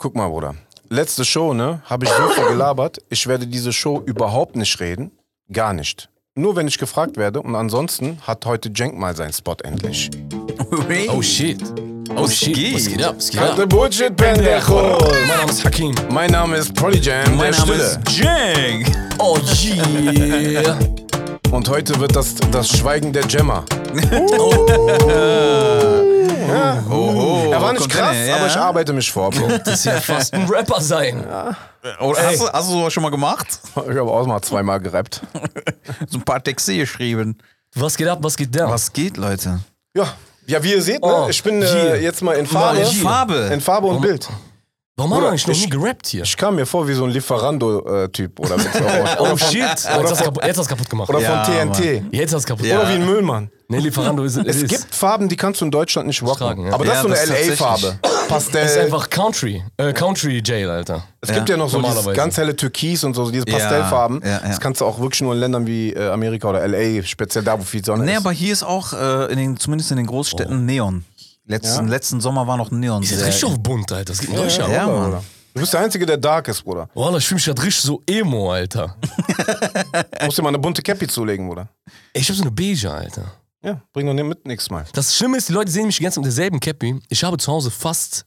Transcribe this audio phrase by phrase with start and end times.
[0.00, 0.54] Guck mal, Bruder.
[0.88, 3.02] Letzte Show, ne, habe ich so viel gelabert.
[3.10, 5.10] Ich werde diese Show überhaupt nicht reden.
[5.52, 6.08] Gar nicht.
[6.34, 7.42] Nur wenn ich gefragt werde.
[7.42, 10.08] Und ansonsten hat heute Jenk mal seinen Spot endlich.
[11.10, 11.62] Oh shit.
[12.16, 12.54] Oh shit.
[12.54, 12.74] geht?
[12.76, 13.14] Was geht ab?
[13.18, 13.68] Was geht ab?
[13.68, 14.98] Bullshit, Pendejo.
[15.10, 15.94] Mein Name ist Hakim.
[16.10, 17.84] Mein Name ist Polyjam, Mein Name Stille.
[17.84, 18.86] ist Jank.
[19.18, 20.78] Oh yeah.
[21.50, 23.66] Und heute wird das das Schweigen der Gemma.
[24.38, 25.99] Oh,
[26.50, 28.36] er war nicht krass, hin, ja.
[28.36, 29.48] aber ich arbeite mich vor, Bro.
[29.64, 31.24] Das ist ja fast ein Rapper sein.
[32.00, 33.46] Oh, hast, du, hast du sowas schon mal gemacht?
[33.74, 35.22] Ich habe auch mal zweimal gerappt.
[36.08, 37.38] So ein paar Texte geschrieben.
[37.74, 38.18] Was geht ab?
[38.22, 38.68] Was geht da?
[38.68, 39.60] Was geht, Leute?
[39.94, 40.06] Ja,
[40.46, 41.94] ja wie ihr seht, ne, Oh, ich bin hier.
[41.94, 42.78] äh, jetzt mal in Farbe.
[42.80, 42.96] Mal In.
[42.96, 43.50] Farbe.
[43.52, 44.28] In Farbe und Bild.
[45.00, 46.22] Warum haben wir eigentlich noch ich- nie gerappt hier?
[46.22, 48.56] Ich kam mir vor wie so ein Lieferando-Typ oder,
[49.18, 49.60] Oh oder, shit.
[49.60, 51.08] Jetzt hast du kaputt, jetzt hast du kaputt gemacht.
[51.10, 52.02] oder Ja, von TNT.
[52.12, 52.82] Jetzt hast du kaputt gemacht.
[52.84, 53.50] Oder wie ein Müllmann.
[53.68, 56.38] Nee, Lieferando ist, Es ist, gibt Farben, die kannst du in Deutschland nicht rocken.
[56.38, 56.72] Tragen, ja.
[56.72, 57.98] Aber das Ja, ist so das eine ist LA-Farbe.
[58.28, 58.66] Pastell.
[58.66, 59.62] ist einfach Country.
[59.76, 61.04] Äh, Country Jail, Alter.
[61.20, 64.22] es gibt ja noch so dieses ganz helle Türkis und so, diese Pastellfarben.
[64.24, 64.38] ja, ja.
[64.40, 67.58] Das kannst du auch wirklich nur in Ländern wie äh, Amerika oder LA, speziell da,
[67.58, 68.18] wo viel Sonne Nee, ist.
[68.18, 71.04] aber hier ist auch, äh, in den, zumindest in den Großstädten, Neon.
[71.50, 71.90] Letzten, Ja?
[71.90, 73.02] letzten Sommer war noch Neon.
[73.02, 74.12] Ist jetzt richtig auf bunt, Alter.
[74.12, 74.72] Das geht in ja, Deutschland.
[74.72, 75.24] ja, Bruder, Mann.
[75.52, 76.88] Du bist der Einzige, der dark ist, Bruder.
[76.94, 78.96] Wallah, ich fühle mich gerade richtig so emo, Alter.
[80.20, 81.68] Du musst dir mal eine bunte Cappy zulegen, Bruder.
[82.12, 83.24] Ey, ich hab so eine beige, Alter.
[83.62, 84.84] Ja, bring doch mit nächstes Mal.
[84.92, 87.00] Das Schlimme ist, die Leute sehen mich die ganze Zeit mit derselben Cappy.
[87.08, 88.24] Ich habe zu Hause fast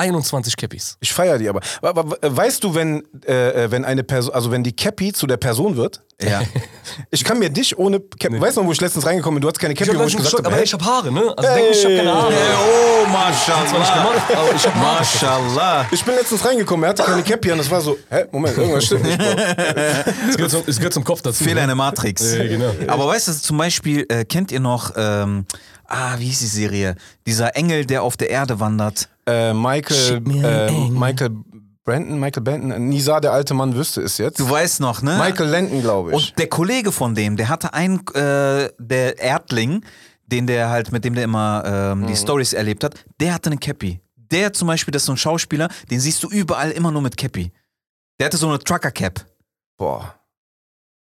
[0.00, 0.96] 21 Cappies.
[1.00, 1.60] Ich feiere die aber.
[1.82, 5.76] weißt du, wenn, äh, äh, wenn eine Person, also wenn die Cappy zu der Person
[5.76, 6.40] wird, Ja.
[7.10, 8.40] ich kann mir dich ohne Cappy.
[8.40, 10.34] Weißt du noch, wo ich letztens reingekommen bin, du hast keine Cappy, wo ich gesagt
[10.34, 11.34] habe, aber hey, ich hab Haare, ne?
[11.36, 12.32] Also denken, ich hab keine Haare.
[12.32, 13.06] Oh,
[13.78, 14.74] nicht gemacht, aber ich.
[14.74, 15.86] Mashallah.
[15.90, 18.86] ich bin letztens reingekommen, er hatte keine Cappy an, das war so, hä, Moment, irgendwas
[18.86, 19.20] stimmt nicht.
[20.30, 21.44] Es gehört zum, es gehört zum Kopf dazu.
[21.44, 21.66] Fehler in ne?
[21.68, 22.34] der Matrix.
[22.34, 22.72] Ja, genau.
[22.86, 25.44] Aber weißt du, zum Beispiel, äh, kennt ihr noch, ähm,
[25.86, 26.96] ah, wie hieß die Serie?
[27.26, 29.08] Dieser Engel, der auf der Erde wandert.
[29.30, 30.70] Äh, Michael, äh.
[30.90, 31.30] Michael
[31.84, 34.38] Brandon, Michael Benton, Nisa, der alte Mann, wüsste es jetzt.
[34.38, 35.16] Du weißt noch, ne?
[35.18, 36.16] Michael Landon, glaube ich.
[36.16, 39.84] Und der Kollege von dem, der hatte einen, äh, der Erdling,
[40.26, 42.06] den der halt, mit dem der immer ähm, Mhm.
[42.08, 44.00] die Stories erlebt hat, der hatte eine Cappy.
[44.16, 47.16] Der zum Beispiel, das ist so ein Schauspieler, den siehst du überall immer nur mit
[47.16, 47.50] Cappy.
[48.18, 49.24] Der hatte so eine Trucker-Cap.
[49.76, 50.14] Boah.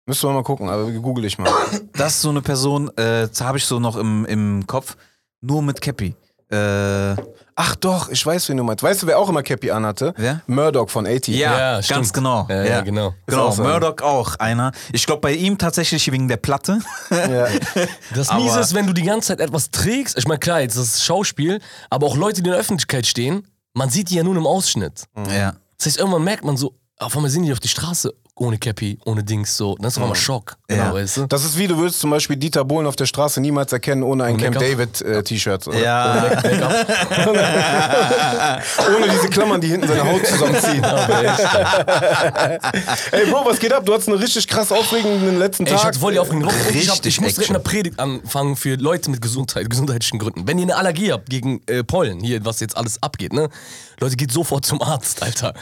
[0.06, 1.52] Müssen wir mal gucken, aber google ich mal.
[1.94, 4.96] Das ist so eine Person, äh, das habe ich so noch im, im Kopf,
[5.42, 6.16] nur mit Cappy.
[6.50, 7.16] Äh,
[7.60, 8.84] Ach doch, ich weiß, wen du meinst.
[8.84, 10.14] Weißt du, wer auch immer Cappy anhatte?
[10.16, 10.42] Wer?
[10.46, 11.36] Murdoch von 80.
[11.36, 12.46] ja, Ja, ganz genau.
[12.50, 13.16] Ja, ja, genau.
[13.26, 13.58] Genau, auch.
[13.58, 14.72] Murdoch auch einer.
[14.94, 16.80] Ich glaube bei ihm tatsächlich wegen der Platte.
[17.10, 17.48] Ja.
[18.14, 20.18] Das Aber- Miese ist, wenn du die ganze Zeit etwas trägst.
[20.18, 21.60] Ich meine, klar, jetzt ist das Schauspiel,
[21.90, 25.06] aber auch Leute, die in der Öffentlichkeit stehen, man sieht die ja nur im Ausschnitt.
[25.30, 25.54] ja.
[25.78, 29.00] Das heißt, irgendwann merkt man so, auf einmal sind die auf die Straße ohne Cappy,
[29.06, 29.76] ohne Dings, so.
[29.80, 30.58] Das ist auf einmal Schock.
[30.70, 30.76] Ja.
[30.76, 31.26] Genau, weißt du?
[31.26, 34.26] Das ist wie, du würdest zum Beispiel Dieter Bohlen auf der Straße niemals erkennen ohne
[34.26, 34.78] ein Camp Make-up.
[34.78, 35.24] David äh?
[35.82, 36.24] Ja.
[38.96, 40.84] Ohne diese Klammern, die hinten seine Haut zusammenziehen.
[43.12, 43.86] Ey Bro, was geht ab?
[43.86, 45.88] Du hattest einen richtig krass aufregenden letzten Ey, ich Tag.
[45.88, 46.56] hatte voll die aufregende Woche.
[46.72, 50.48] Ich, hab, Richtig ich muss direkt eine Predigt anfangen für Leute mit Gesundheit, gesundheitlichen Gründen.
[50.48, 53.50] Wenn ihr eine Allergie habt gegen äh, Pollen, hier, was jetzt alles abgeht, ne?
[54.00, 55.56] Leute, geht sofort zum Arzt, Alter.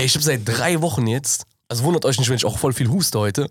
[0.00, 2.72] Ey, ich habe seit drei Wochen jetzt, also wundert euch nicht, wenn ich auch voll
[2.72, 3.50] viel huste heute.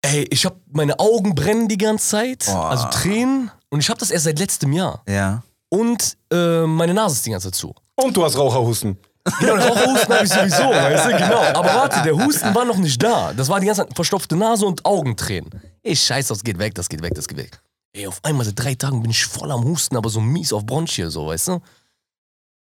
[0.00, 2.70] Ey, ich habe meine Augen brennen die ganze Zeit, Boah.
[2.70, 3.50] also Tränen.
[3.68, 5.02] Und ich habe das erst seit letztem Jahr.
[5.08, 5.42] ja.
[5.68, 7.74] Und äh, meine Nase ist die ganze Zeit zu.
[7.96, 8.96] Und du hast Raucherhusten.
[9.38, 11.42] Genau, den Raucherhusten habe ich sowieso, weißt du, genau.
[11.42, 13.32] Aber warte, der Husten war noch nicht da.
[13.32, 15.50] Das war die ganze Zeit verstopfte Nase und Augentränen.
[15.82, 17.60] Ey, scheiße, das geht weg, das geht weg, das geht weg.
[17.92, 20.64] Ey, auf einmal seit drei Tagen bin ich voll am Husten, aber so mies auf
[20.64, 21.60] Bronchie, so, weißt du.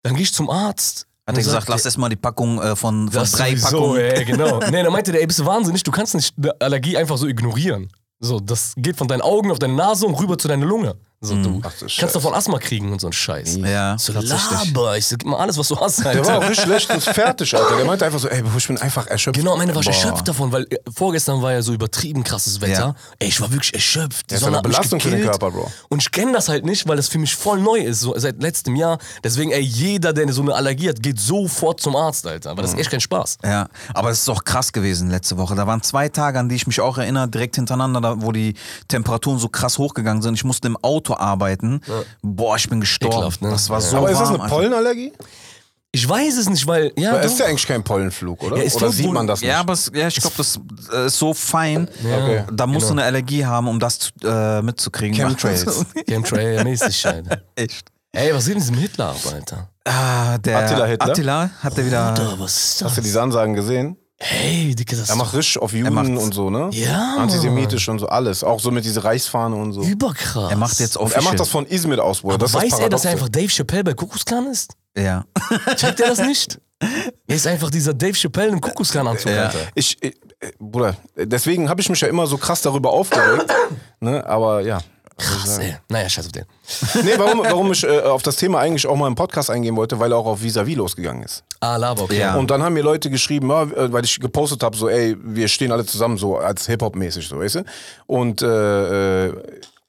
[0.03, 1.07] Dann gehe ich zum Arzt.
[1.31, 4.01] Hat er gesagt, sagt lass erst mal die Packung äh, von, von drei sowieso, Packungen.
[4.01, 4.59] Ey, genau.
[4.71, 7.27] Nee, dann meinte der, ey, bist du wahnsinnig, du kannst nicht eine Allergie einfach so
[7.27, 7.89] ignorieren.
[8.19, 10.95] So, das geht von deinen Augen auf deine Nase und rüber zu deiner Lunge.
[11.23, 11.99] So, du Ach du Scheiße.
[12.01, 13.57] kannst davon Asthma kriegen und so ein Scheiß.
[13.57, 14.73] Ja, So, tatsächlich.
[14.73, 16.25] laber, ich sag gib mal alles, was du hast, Der Alter.
[16.25, 17.75] war auch richtig schlecht und fertig, Alter.
[17.75, 19.37] Der meinte einfach so, ey, ich bin einfach erschöpft.
[19.39, 19.93] Genau, am Ende war ich Boah.
[19.93, 22.73] erschöpft davon, weil äh, vorgestern war ja so übertrieben krasses Wetter.
[22.73, 22.95] Ja.
[23.19, 24.31] Ey, ich war wirklich erschöpft.
[24.31, 25.21] Die Das ist Sonne eine hat mich Belastung für den.
[25.21, 25.71] Körper, Bro.
[25.89, 28.41] Und ich kenne das halt nicht, weil das für mich voll neu ist, so seit
[28.41, 28.97] letztem Jahr.
[29.23, 32.57] Deswegen, ey, jeder, der so eine Allergie hat, geht sofort zum Arzt, Alter.
[32.57, 33.37] Weil das ist echt kein Spaß.
[33.43, 35.53] Ja, aber es ist auch krass gewesen letzte Woche.
[35.53, 38.55] Da waren zwei Tage, an die ich mich auch erinnere, direkt hintereinander, da, wo die
[38.87, 40.33] Temperaturen so krass hochgegangen sind.
[40.33, 41.81] Ich musste im Auto arbeiten.
[42.21, 43.15] Boah, ich bin gestorben.
[43.15, 43.49] Ekelhaft, ne?
[43.51, 43.85] Das war Ja.
[43.85, 44.49] so Aber ist das warm, eine.
[44.49, 45.13] Pollenallergie?
[45.93, 48.63] Ich weiß es nicht, weil, ja, Aber ist ja eigentlich kein Pollenflug, oder?
[48.63, 49.49] Ja, oder sieht man das nicht?
[49.49, 50.57] Ja, aber es, ja, ich glaube, das
[50.93, 51.89] äh, ist so fein.
[51.99, 52.45] Okay.
[52.53, 53.01] Da musst du genau.
[53.01, 55.17] eine Allergie haben, um das zu- äh, mitzukriegen.
[55.17, 55.65] Chemtrails.
[56.07, 57.41] Chemtrail-mäßig, Alter.
[57.55, 57.87] Echt.
[58.13, 59.69] Ey, was geht in diesem Hitler ab, Alter?
[59.85, 61.09] Ah, der Attila Hitler?
[61.09, 62.13] Attila hat er wieder.
[62.13, 62.95] Bruder, was ist Hast das?
[62.95, 63.97] du diese Ansagen gesehen?
[64.23, 66.07] Hey, Dicke, das Er macht richtig auf macht's.
[66.09, 66.69] Juden und so, ne?
[66.73, 68.43] Ja, Antisemitisch und so alles.
[68.43, 69.81] Auch so mit dieser Reichsfahne und so.
[69.81, 70.51] überkrass.
[70.51, 71.23] Er macht jetzt Und official.
[71.23, 72.35] er macht das von Izmir aus, Bruder.
[72.35, 73.25] Aber Das ist das weiß er, dass er Paradoxe.
[73.25, 74.73] einfach Dave Chappelle bei Kuckucksklan ist?
[74.95, 75.25] Ja.
[75.75, 76.59] Checkt er das nicht?
[77.27, 79.45] Er ist einfach dieser Dave Chappelle im Kuckuckskananzug, Ja.
[79.45, 79.57] Alter.
[79.75, 80.09] Ich, äh,
[80.39, 83.51] äh, Bruder, deswegen habe ich mich ja immer so krass darüber aufgeregt.
[84.01, 84.23] ne?
[84.27, 84.79] Aber ja.
[85.21, 85.75] Krass, ey.
[85.89, 86.45] Naja, scheiß auf den.
[87.03, 89.99] Nee, warum, warum ich äh, auf das Thema eigentlich auch mal im Podcast eingehen wollte,
[89.99, 91.43] weil er auch auf Vis-a-vis losgegangen ist.
[91.59, 92.19] Ah, Lava, okay.
[92.19, 92.35] Ja.
[92.35, 95.47] Und dann haben mir Leute geschrieben, ja, äh, weil ich gepostet habe, so, ey, wir
[95.47, 97.63] stehen alle zusammen, so als Hip-Hop-mäßig, so, weißt du?
[98.07, 99.33] Und äh, äh,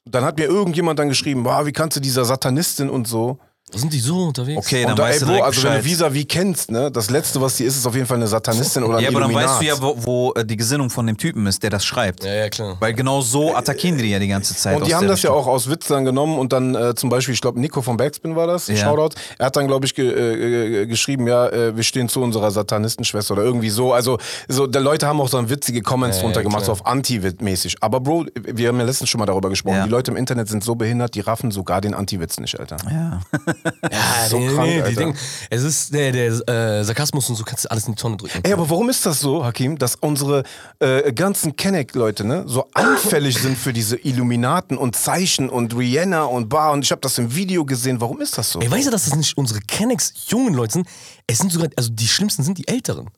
[0.05, 3.39] dann hat mir irgendjemand dann geschrieben, wie kannst du dieser Satanistin und so.
[3.75, 4.65] Sind die so unterwegs?
[4.65, 5.91] Okay, dann und da, weißt ey, du Bro, direkt also wenn du Bescheid.
[5.91, 8.97] Vis-a-vis kennst, ne, das Letzte, was die ist, ist auf jeden Fall eine Satanistin oder
[8.97, 9.51] ein Ja, aber dann Illuminat.
[9.59, 12.23] weißt du ja, wo, wo äh, die Gesinnung von dem Typen ist, der das schreibt.
[12.23, 12.77] Ja, ja, klar.
[12.79, 14.77] Weil genau so attackieren die ja die ganze Zeit.
[14.77, 15.45] Und die haben der das ja Richtung.
[15.45, 18.35] auch aus Witz dann genommen und dann äh, zum Beispiel, ich glaube, Nico von Backspin
[18.35, 18.75] war das, Ja.
[18.77, 19.15] Shoutout.
[19.37, 22.51] Er hat dann, glaube ich, ge äh, äh, geschrieben, ja, äh, wir stehen zu unserer
[22.51, 23.93] Satanistenschwester oder irgendwie so.
[23.93, 24.17] Also,
[24.47, 27.77] so, die Leute haben auch so witzige Comments Ja, drunter ja, gemacht, so auf Anti-Wit-mäßig.
[27.81, 29.77] Aber Bro, wir haben ja letztens schon mal darüber gesprochen.
[29.77, 29.83] Ja.
[29.85, 32.77] Die Leute im Internet sind so behindert, die raffen sogar den Anti-Witz nicht, Alter.
[32.91, 33.21] Ja.
[33.91, 35.17] Ja, so nee, krank, nee, die denken,
[35.49, 38.39] es ist der, der äh, Sarkasmus und so kannst du alles in die Tonne drücken.
[38.43, 40.43] Ey, aber warum ist das so, Hakim, dass unsere
[40.79, 46.49] äh, ganzen Kenneck-Leute ne, so anfällig sind für diese Illuminaten und Zeichen und Rihanna und
[46.49, 48.01] Bar und ich habe das im Video gesehen.
[48.01, 48.59] Warum ist das so?
[48.59, 50.87] Ey, weißt du, dass das nicht unsere Kennex jungen Leute sind?
[51.27, 53.09] Es sind sogar, also die schlimmsten sind die Älteren.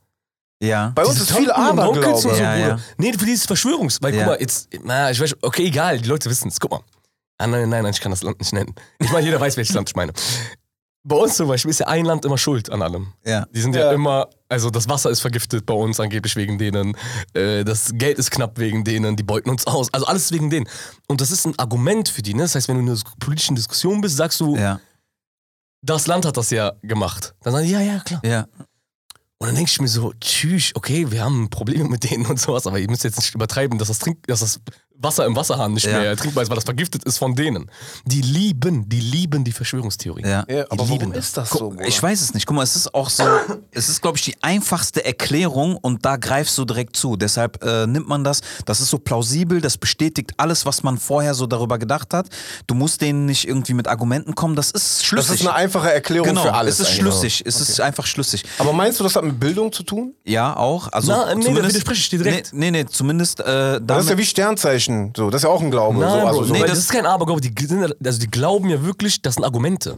[0.62, 0.92] Ja.
[0.96, 2.18] Bei uns Diese ist viel Aberglaube.
[2.18, 2.80] so, Ja, ja.
[2.98, 4.02] Nee, für dieses Verschwörungs...
[4.02, 4.22] Weil, Ja.
[4.22, 4.70] guck mal, jetzt...
[4.84, 5.36] Na, ich weiß...
[5.42, 6.60] Okay, egal, die Leute wissen es.
[6.60, 6.80] Guck mal.
[7.38, 8.74] Ah, nein, nein, nein, ich kann das Land nicht nennen.
[9.00, 10.14] Ich meine, jeder weiß, welches Land ich meine.
[11.08, 13.14] Bei uns zum Beispiel ist ja ein Land immer schuld an allem.
[13.26, 13.46] Ja.
[13.54, 13.92] Die sind ja, Ja.
[13.92, 16.98] immer, also das Wasser ist vergiftet bei uns angeblich wegen denen,
[17.34, 20.68] äh, das Geld ist knapp wegen denen, die beuten uns aus, also alles wegen denen.
[21.08, 22.42] Und das ist ein Argument für die, ne?
[22.44, 24.80] Das heißt, wenn du in einer politischen Diskussion bist, sagst du, Ja.
[25.84, 27.36] das Land hat das ja gemacht.
[27.44, 28.22] Dann sagen die, ja, ja, klar.
[28.26, 28.48] Ja.
[29.38, 32.66] Und dann denke ich mir so, tschüss, okay, wir haben Probleme mit denen und sowas,
[32.66, 34.60] aber ihr müsst jetzt nicht übertreiben, dass das, Trink dass das
[34.98, 36.00] Wasser im Wasserhahn nicht Ja.
[36.00, 37.70] mehr trinkbar ist, weil das vergiftet ist von denen.
[38.06, 40.24] Die lieben, die lieben die Verschwörungstheorie.
[40.24, 40.46] Ja.
[40.50, 41.26] Ja, aber Die lieben warum das.
[41.26, 41.70] ist das so?
[41.70, 41.86] Bruder?
[41.86, 42.46] Ich weiß es nicht.
[42.46, 43.24] Guck mal, es ist auch so,
[43.72, 47.16] es ist, glaube ich, die einfachste Erklärung und da greifst du direkt zu.
[47.18, 48.42] Deshalb äh, nimmt man das.
[48.66, 52.28] Das ist so plausibel, das bestätigt alles, was man vorher so darüber gedacht hat.
[52.68, 54.56] Du musst denen nicht irgendwie mit Argumenten kommen.
[54.56, 55.42] Das ist das schlüssig.
[55.42, 56.80] ist eine einfache Erklärung genau, für alles.
[56.80, 57.44] es ist schlüssig.
[57.46, 58.44] Es ist einfach schlüssig.
[58.60, 60.14] Aber meinst du, das hat mit Bildung zu tun?
[60.24, 60.92] Ja, auch.
[60.92, 62.54] Also Na, nee, da zumindest, widerspreche ich dir direkt.
[62.54, 64.85] Nee, nee, nee zumindest äh, Das ist ja wie Sternzeichen.
[65.16, 66.00] So, das ist ja auch ein Glaube.
[66.00, 66.54] Nein, so, also Bro, so.
[66.54, 67.42] nee, das, ist kein Aberglaube.
[67.42, 69.98] Die, sind also die glauben ja wirklich, das sind Argumente.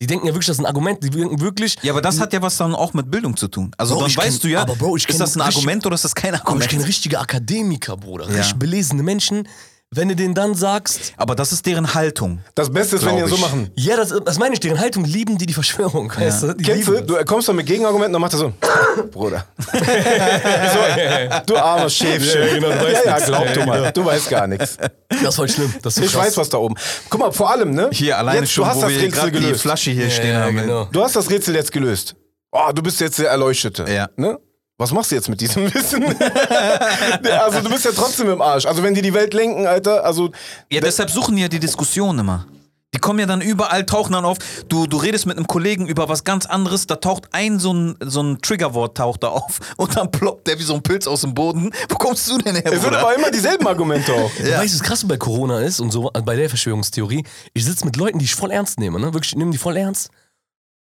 [0.00, 1.08] Die denken ja wirklich, das sind Argumente.
[1.08, 3.72] Die denken wirklich, Ja, aber das hat ja was dann auch mit Bildung zu tun.
[3.76, 5.56] Also Bro, dann ich weißt kenn- du ja, aber Bro, ich ist das ein richtig-
[5.56, 6.70] Argument oder ist das kein aber ich Argument?
[6.70, 8.28] kenne richtige Akademiker, Bruder.
[8.30, 8.36] Ja.
[8.36, 9.48] Richtig belesene Menschen.
[9.90, 12.40] Wenn du denen dann sagst, aber das ist deren Haltung.
[12.54, 13.70] Das Beste ist, wenn die Glaub so machen.
[13.74, 16.12] ja, das, das meine ich, deren Haltung lieben die die Verschwörung.
[16.14, 16.52] Weißt du?
[16.54, 17.24] Die Kennst du, das.
[17.24, 18.52] kommst dann mit Gegenargumenten, dann macht er so,
[19.10, 19.46] Bruder.
[19.72, 22.42] so, du armer Schäfchen.
[22.42, 23.26] Ja, genau, du weißt ja, ja, nichts.
[23.28, 23.92] glaub Ja, du mal.
[23.92, 24.76] Du weißt gar nichts.
[25.08, 25.74] Das ist voll schlimm.
[25.82, 26.26] Das ist Ich krass.
[26.26, 26.74] weiß, was da oben.
[27.08, 27.88] Guck mal, vor allem, ne?
[27.92, 29.62] Hier alleine jetzt, schon, du hast wo das wir Rätsel gerade die gelöst.
[29.62, 30.56] Flasche hier Ja, stehen ja, haben.
[30.56, 30.84] genau.
[30.92, 32.14] Du hast das Rätsel jetzt gelöst.
[32.52, 33.84] Oh, du bist jetzt der Erleuchtete.
[33.90, 34.08] Ja.
[34.16, 34.38] Ne?
[34.80, 36.04] Was machst du jetzt mit diesem Wissen?
[36.04, 38.64] also du bist ja trotzdem im Arsch.
[38.64, 40.30] Also wenn die die Welt lenken, Alter, also
[40.70, 42.46] Ja, deshalb suchen die ja die Diskussion immer.
[42.94, 44.38] Die kommen ja dann überall, tauchen dann auf.
[44.68, 47.96] Du, du redest mit einem Kollegen über was ganz anderes, da taucht ein so ein,
[48.00, 51.20] so ein Triggerwort taucht da auf und dann ploppt der wie so ein Pilz aus
[51.20, 51.70] dem Boden.
[51.90, 54.30] Wo kommst du denn her, es sind aber immer dieselben Argumente auch.
[54.38, 57.24] Du Weißt du, was krass bei Corona ist und so, bei der Verschwörungstheorie?
[57.52, 59.12] Ich sitze mit Leuten, die ich voll ernst nehme, ne?
[59.12, 60.08] Wirklich, ich nehme die voll ernst.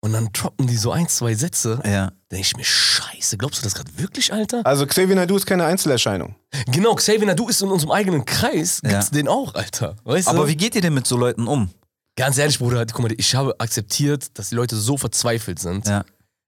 [0.01, 1.81] Und dann droppen die so ein, zwei Sätze.
[1.85, 2.07] Ja.
[2.29, 4.61] Da denke ich mir, scheiße, glaubst du das gerade wirklich, Alter?
[4.65, 6.37] Also Xavier Naidoo ist keine Einzelerscheinung.
[6.71, 8.91] Genau, Xavier Nadu ist in unserem eigenen Kreis, Ja.
[8.91, 9.97] gibt's den auch, Alter.
[10.05, 10.49] Weißt Aber du?
[10.49, 11.71] wie geht ihr denn mit so Leuten um?
[12.17, 16.05] Ganz ehrlich, Bruder, guck mal, ich habe akzeptiert, dass die Leute so verzweifelt sind, Ja.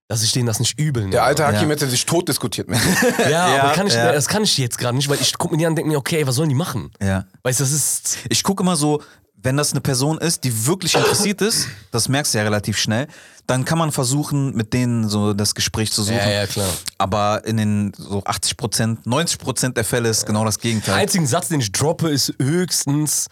[0.07, 1.11] dass ich denen das nicht übel nehme.
[1.11, 1.75] Der alte Hakim Ja.
[1.75, 2.79] hätte sich tot diskutiert mit
[3.19, 4.11] Ja, Ja, aber kann ich, ja.
[4.11, 5.97] das kann ich jetzt gerade nicht, weil ich gucke mir die an und denke mir,
[5.97, 6.91] okay, was sollen die machen?
[7.01, 7.25] Ja.
[7.43, 8.17] Weißt du, das ist.
[8.29, 9.01] Ich gucke immer so,
[9.41, 13.07] wenn das eine Person ist, die wirklich interessiert ist, das merkst du ja relativ schnell,
[13.47, 16.17] dann kann man versuchen, mit denen so das Gespräch zu suchen.
[16.17, 16.69] Ja, ja, klar.
[16.97, 20.95] Aber in den so 80 Prozent, 90 Prozent der Fälle ist genau das Der Gegenteil.
[20.95, 23.27] einzige Satz, den ich droppe, ist höchstens,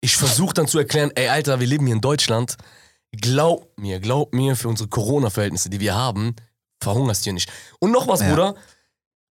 [0.00, 2.56] ich versuche dann zu erklären, ey, Alter, wir leben hier in Deutschland.
[3.12, 6.34] Glaub mir, glaub mir, für unsere Corona-Verhältnisse, die wir haben,
[6.82, 7.50] verhungerst du hier nicht.
[7.78, 8.28] Und noch was, Ja.
[8.30, 8.54] Bruder.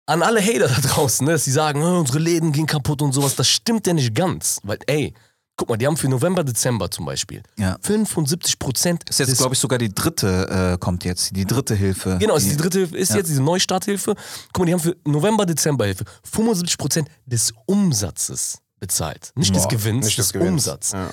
[0.06, 3.14] An alle Hater da draußen, ne, dass die sagen, "Oh, unsere Läden gehen kaputt und
[3.14, 4.60] sowas, das stimmt ja nicht ganz.
[4.64, 5.14] Weil, ey,
[5.60, 7.78] guck mal, die haben für November, Dezember zum Beispiel Ja.
[7.82, 9.10] 75 Prozent.
[9.10, 12.18] ist jetzt, glaube ich, sogar die dritte, äh, kommt jetzt, die dritte Hilfe.
[12.18, 13.18] Genau, ist die dritte Hilfe, ist Ja.
[13.18, 14.16] jetzt diese Neustarthilfe.
[14.54, 19.34] Guck mal, die haben für November, Dezember Hilfe 75% des Umsatzes bezahlt.
[19.36, 20.50] Nicht des Boah, Gewinns, nicht des des Gewinns.
[20.66, 20.94] Umsatzes.
[20.94, 21.10] Ja.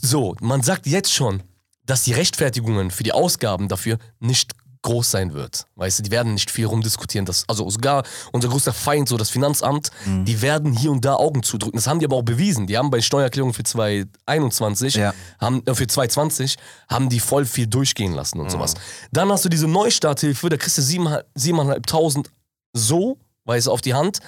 [0.00, 1.42] So, man sagt jetzt schon,
[1.84, 5.66] dass die Rechtfertigungen für die Ausgaben dafür nicht groß sein wird.
[5.76, 7.24] Weißt du, die werden nicht viel rumdiskutieren.
[7.24, 10.24] Das, also sogar unser größter Feind, so das Finanzamt, Mhm.
[10.24, 11.76] die werden hier und da Augen zudrücken.
[11.76, 12.66] Das haben die aber auch bewiesen.
[12.66, 15.14] Die haben bei Steuererklärung für 2021, Ja.
[15.40, 16.56] haben, äh, für 2020,
[16.88, 18.44] haben die voll viel durchgehen lassen Mhm.
[18.44, 18.74] und sowas.
[19.12, 22.30] Dann hast du diese Neustarthilfe, da kriegst du 7.500
[22.74, 24.18] so, weißt du, auf die Hand.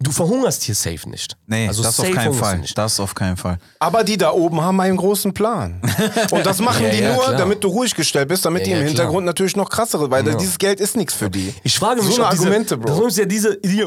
[0.00, 1.36] Du verhungerst hier safe nicht.
[1.46, 2.58] Nee, also das auf keinen Fall.
[2.58, 2.76] Nicht.
[2.78, 3.58] Das auf keinen Fall.
[3.78, 5.80] Aber die da oben haben einen großen Plan.
[6.30, 7.36] Und das machen Ja, die ja, nur, klar.
[7.36, 9.26] damit du ruhig gestellt bist, damit Ja, die im ja, Hintergrund klar.
[9.26, 11.52] natürlich noch krassere, weil dieses Geld ist nichts für die.
[11.64, 13.06] Ich frage mich, so eine ob diese, Argumente, Das Bro.
[13.06, 13.84] ist ja diese, die,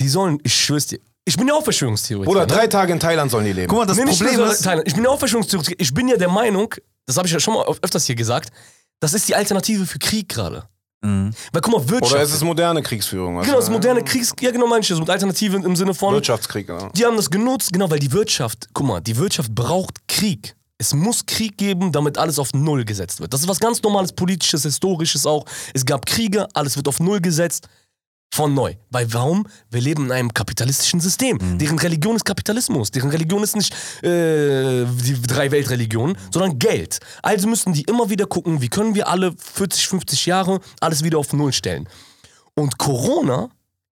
[0.00, 2.30] die sollen, ich schwör's dir, ich bin ja auch Verschwörungstheoretiker.
[2.30, 2.46] Oder ne?
[2.46, 3.68] drei Tage in Thailand sollen die leben.
[3.68, 4.86] Guck mal, das Nee, nicht Problem ist, Thailand.
[4.86, 5.76] Ich bin ja auch Verschwörungstheoretiker.
[5.80, 6.74] Ich bin ja der Meinung,
[7.06, 8.50] das habe ich ja schon mal öfters hier gesagt,
[9.00, 10.68] das ist die Alternative für Krieg gerade.
[11.04, 11.32] Mhm.
[11.52, 12.12] Weil guck mal, Wirtschaft.
[12.12, 13.38] Oder ist es moderne Kriegsführung?
[13.38, 14.32] Also, genau, das moderne Kriegs...
[14.40, 14.98] Ja, genau, meine ich das.
[14.98, 16.14] Mit Alternative im Sinne von...
[16.14, 16.88] Wirtschaftskrieg, ja.
[16.90, 20.56] Die haben das genutzt, genau, weil die Wirtschaft, guck mal, die Wirtschaft braucht Krieg.
[20.78, 23.32] Es muss Krieg geben, damit alles auf Null gesetzt wird.
[23.32, 25.44] Das ist was ganz normales, politisches, historisches auch.
[25.72, 27.68] Es gab Kriege, alles wird auf Null gesetzt.
[28.32, 28.74] Von neu.
[28.90, 29.46] Weil warum?
[29.70, 31.38] Wir leben in einem kapitalistischen System.
[31.58, 32.90] Deren Religion ist Kapitalismus.
[32.90, 36.98] Deren Religion ist nicht äh, die drei Weltreligionen, sondern Geld.
[37.22, 41.18] Also müssen die immer wieder gucken, wie können wir alle 40, 50 Jahre alles wieder
[41.18, 41.88] auf Null stellen.
[42.54, 43.50] Und Corona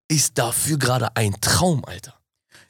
[0.08, 2.14] ist dafür gerade ein Traum, Alter.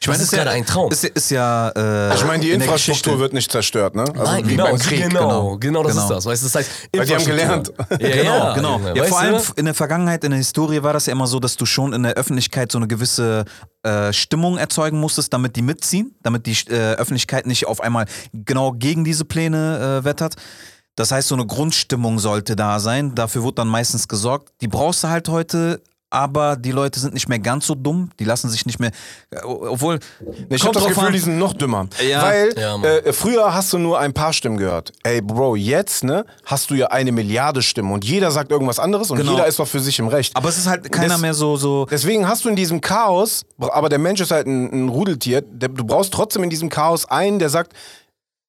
[0.03, 0.91] Ich meine, das ist gerade ein Traum.
[0.91, 1.69] Ist, ist ja.
[1.71, 4.03] Äh, Ich meine, die Infrastruktur wird nicht zerstört, ne?
[4.03, 5.03] Also Nein, wie genau, beim Krieg.
[5.09, 5.57] genau, genau.
[5.59, 6.03] genau, das Genau.
[6.03, 6.27] ist das.
[6.27, 7.73] Weißt, du, das heißt, Weil die haben gelernt.
[7.91, 8.81] Ja, Genau, ja, genau.
[8.81, 9.27] Ja, weißt vor du?
[9.29, 11.93] allem in der Vergangenheit, in der Historie war das ja immer so, dass du schon
[11.93, 13.45] in der Öffentlichkeit so eine gewisse
[13.85, 18.73] äh, Stimmung erzeugen musstest, damit die mitziehen, damit die äh, Öffentlichkeit nicht auf einmal genau
[18.73, 20.35] gegen diese Pläne äh, wettert.
[20.97, 23.15] Das heißt, so eine Grundstimmung sollte da sein.
[23.15, 24.51] Dafür wird dann meistens gesorgt.
[24.61, 25.81] Die brauchst du halt heute.
[26.15, 28.11] Aber die Leute sind nicht mehr ganz so dumm.
[28.19, 28.91] Die lassen sich nicht mehr.
[29.31, 29.99] äh, Obwohl.
[30.51, 31.13] Ich habe das Gefühl, an.
[31.15, 31.89] die sind noch dümmer.
[32.07, 32.21] Ja.
[32.23, 34.93] Weil Ja, äh, früher hast du nur ein paar Stimmen gehört.
[35.05, 39.11] Ey, Bro, jetzt ne, hast du ja eine Milliarde Stimmen und jeder sagt irgendwas anderes
[39.11, 39.33] und Genau.
[39.33, 40.37] jeder ist doch für sich im Recht.
[40.37, 41.57] Aber es ist halt keiner Das- mehr so.
[41.57, 45.41] so Deswegen hast du in diesem Chaos, aber der Mensch ist halt ein, ein Rudeltier,
[45.41, 47.73] der, du brauchst trotzdem in diesem Chaos einen, der sagt,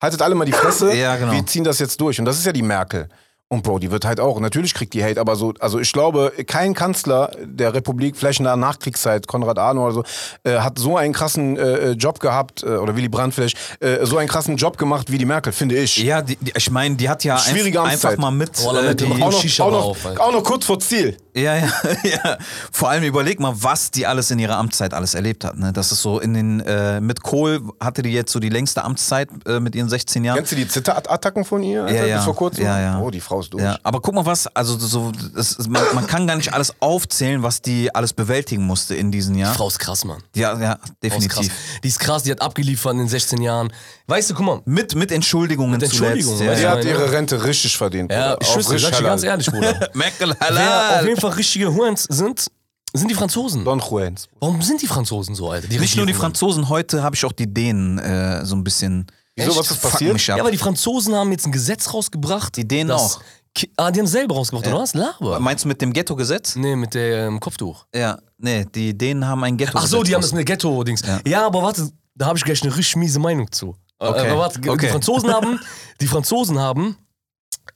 [0.01, 1.32] haltet alle mal die Fresse, Ja, genau.
[1.32, 2.20] wir ziehen das jetzt durch.
[2.20, 3.08] Und das ist ja die Merkel.
[3.53, 6.33] Und Bro, die wird halt auch, natürlich kriegt die Hate, aber so, also ich glaube,
[6.48, 10.03] kein Kanzler der Republik, vielleicht in der Nachkriegszeit, Konrad Adenauer oder so,
[10.43, 14.17] äh, hat so einen krassen äh, Job gehabt, äh, oder Willy Brandt vielleicht, äh, so
[14.17, 15.98] einen krassen Job gemacht wie die Merkel, finde ich.
[15.98, 18.13] ja, die, die, ich meine, die hat ja Schwierige Amtszeit.
[18.13, 18.51] einfach mal mit.
[18.65, 21.15] Oh, äh, mit dem die, Auch noch, auch, noch, auch noch kurz vor Ziel.
[21.35, 21.67] Ja, ja,
[22.03, 22.37] ja.
[22.71, 25.57] Vor allem überleg mal, was die alles in ihrer Amtszeit alles erlebt hat.
[25.57, 25.73] Ne?
[25.73, 29.29] Das ist so in den, äh, mit Kohl hatte die jetzt so die längste Amtszeit
[29.47, 30.37] äh, mit ihren 16 Jahren.
[30.37, 31.83] Kennst du die Zitterattacken von ihr?
[31.85, 32.15] Alter, Ja, ja.
[32.17, 32.63] Bis vor kurzem?
[32.65, 32.99] Ja, ja.
[32.99, 33.63] Oh, die Frau ist durch.
[33.63, 36.73] Ja, aber guck mal was, also so, das, ist- man, man kann gar nicht alles
[36.79, 39.55] aufzählen, was die alles bewältigen musste in diesen Jahren.
[39.55, 40.21] Frau ist krass, Mann.
[40.35, 40.99] Ja, ja, Frau ist krass.
[41.01, 41.53] definitiv.
[41.83, 43.73] Die ist krass, die hat abgeliefert in den 16 Jahren.
[44.07, 44.61] Weißt du, guck mal.
[44.65, 46.59] Mit, mit Entschuldigungen Mit Entschuldigungen, zuletzt.
[46.59, 46.77] Die Ja, ja.
[46.77, 48.11] hat ihre Rente richtig verdient.
[48.11, 48.37] Ja, Bruder.
[48.41, 49.89] ich richtig sag ich dir ganz ehrlich, Bruder.
[49.93, 51.03] Merkel, halal.
[51.30, 52.48] Fall richtige Huans sind,
[52.94, 53.65] sind die Franzosen.
[53.65, 54.27] Don Juans.
[54.39, 55.68] Warum sind die Franzosen so, Alter?
[55.68, 56.13] Die Nicht nur die.
[56.13, 59.08] Franzosen, heute habe ich auch die Dänen äh, so ein bisschen.
[59.36, 60.27] Wieso, was ist passiert?
[60.27, 62.56] Ja, aber die Franzosen haben jetzt ein Gesetz rausgebracht.
[62.56, 63.20] Die Dänen auch.
[63.56, 64.94] Ki- Ah, die haben selber rausgebracht, oder was?
[64.96, 65.39] Laber.
[65.39, 66.56] Meinst du mit dem Ghetto-Gesetz?
[66.56, 67.86] Nee, mit dem Kopftuch.
[67.96, 69.74] Ja, nee, die Dänen haben ein Ghetto.
[69.75, 71.01] Ach so, die haben das eine Ghetto-Dings.
[71.06, 71.20] Ja.
[71.27, 71.46] Ja.
[71.48, 73.75] aber warte, da habe ich gleich eine richtig miese Meinung zu.
[74.00, 74.86] Äh, Okay, Aber warte, okay.
[74.88, 75.60] die Franzosen haben,
[76.01, 76.98] die Franzosen haben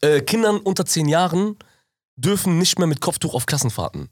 [0.02, 1.56] äh, Kindern unter 10 Jahren
[2.18, 4.10] dürfen nicht mehr mit Kopftuch auf Klassenfahrten.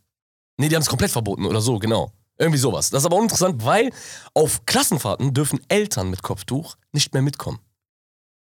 [0.57, 2.11] Nee, die haben es komplett verboten oder so, genau.
[2.37, 2.89] Irgendwie sowas.
[2.89, 3.91] Das ist aber uninteressant, weil
[4.33, 7.59] auf Klassenfahrten dürfen Eltern mit Kopftuch nicht mehr mitkommen.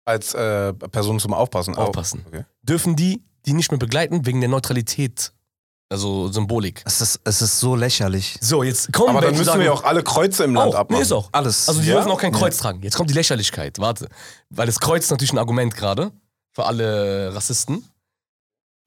[0.05, 1.75] Als äh, Person zum Aufpassen.
[1.75, 2.23] Aufpassen.
[2.27, 2.45] Okay.
[2.63, 5.31] Dürfen die die nicht mehr begleiten wegen der Neutralität,
[5.89, 6.81] also Symbolik.
[6.85, 8.37] Es ist, es ist so lächerlich.
[8.41, 10.79] So, jetzt kommen Aber dann müssen sagen, wir ja auch alle Kreuze im Land auch,
[10.79, 10.99] abmachen.
[10.99, 11.29] nee, ist auch.
[11.31, 11.69] Alles.
[11.69, 11.95] Also die Ja?
[11.95, 12.39] dürfen auch kein Ja.
[12.39, 12.81] Kreuz tragen.
[12.83, 14.09] Jetzt kommt die Lächerlichkeit, warte.
[14.49, 16.11] Weil das Kreuz ist natürlich ein Argument gerade
[16.53, 17.85] für alle Rassisten.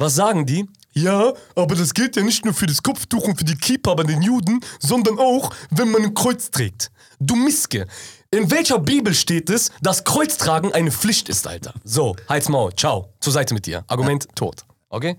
[0.01, 0.67] Was sagen die?
[0.95, 4.03] Ja, aber das gilt ja nicht nur für das Kopftuch und für die Kippa bei
[4.03, 6.91] den Juden, sondern auch, wenn man ein Kreuz trägt.
[7.19, 7.87] Du Miske.
[8.31, 11.75] In welcher Bibel steht es, dass Kreuztragen eine Pflicht ist, Alter?
[11.85, 13.85] So, halt's Maul, ciao, zur Seite mit dir.
[13.89, 14.65] Argument tot.
[14.89, 15.19] Okay?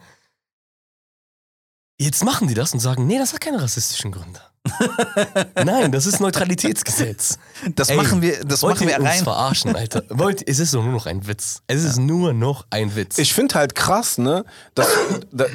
[2.00, 4.42] Jetzt machen die das und sagen, nee, das hat keine rassistischen Gründe.
[5.66, 7.40] Nein, das ist Neutralitätsgesetz.
[7.76, 9.24] Das Ey, machen wir, das machen wir ihr uns rein.
[9.24, 10.04] verarschen, Alter?
[10.10, 11.62] Wollt, es ist nur noch ein Witz.
[11.68, 13.18] Es ist nur noch ein Witz.
[13.18, 14.88] Ich finde halt krass, ne, dass,
[15.32, 15.46] da,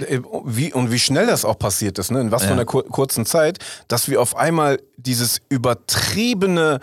[0.44, 2.54] wie, und wie schnell das auch passiert ist, ne, in was für Ja.
[2.54, 3.58] einer kur kurzen Zeit,
[3.88, 6.80] dass wir auf einmal dieses übertriebene,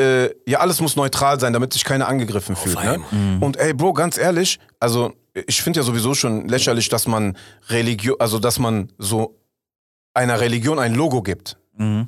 [0.00, 2.76] äh, ja, alles muss neutral sein, damit sich keiner angegriffen fühlt.
[2.82, 3.00] Ne?
[3.12, 3.42] einmal.
[3.42, 5.12] Und ey, Bro, ganz ehrlich, also
[5.46, 7.36] ich finde ja sowieso schon lächerlich, dass man
[7.68, 9.36] Religion, also dass man so
[10.14, 11.56] einer Religion ein Logo gibt.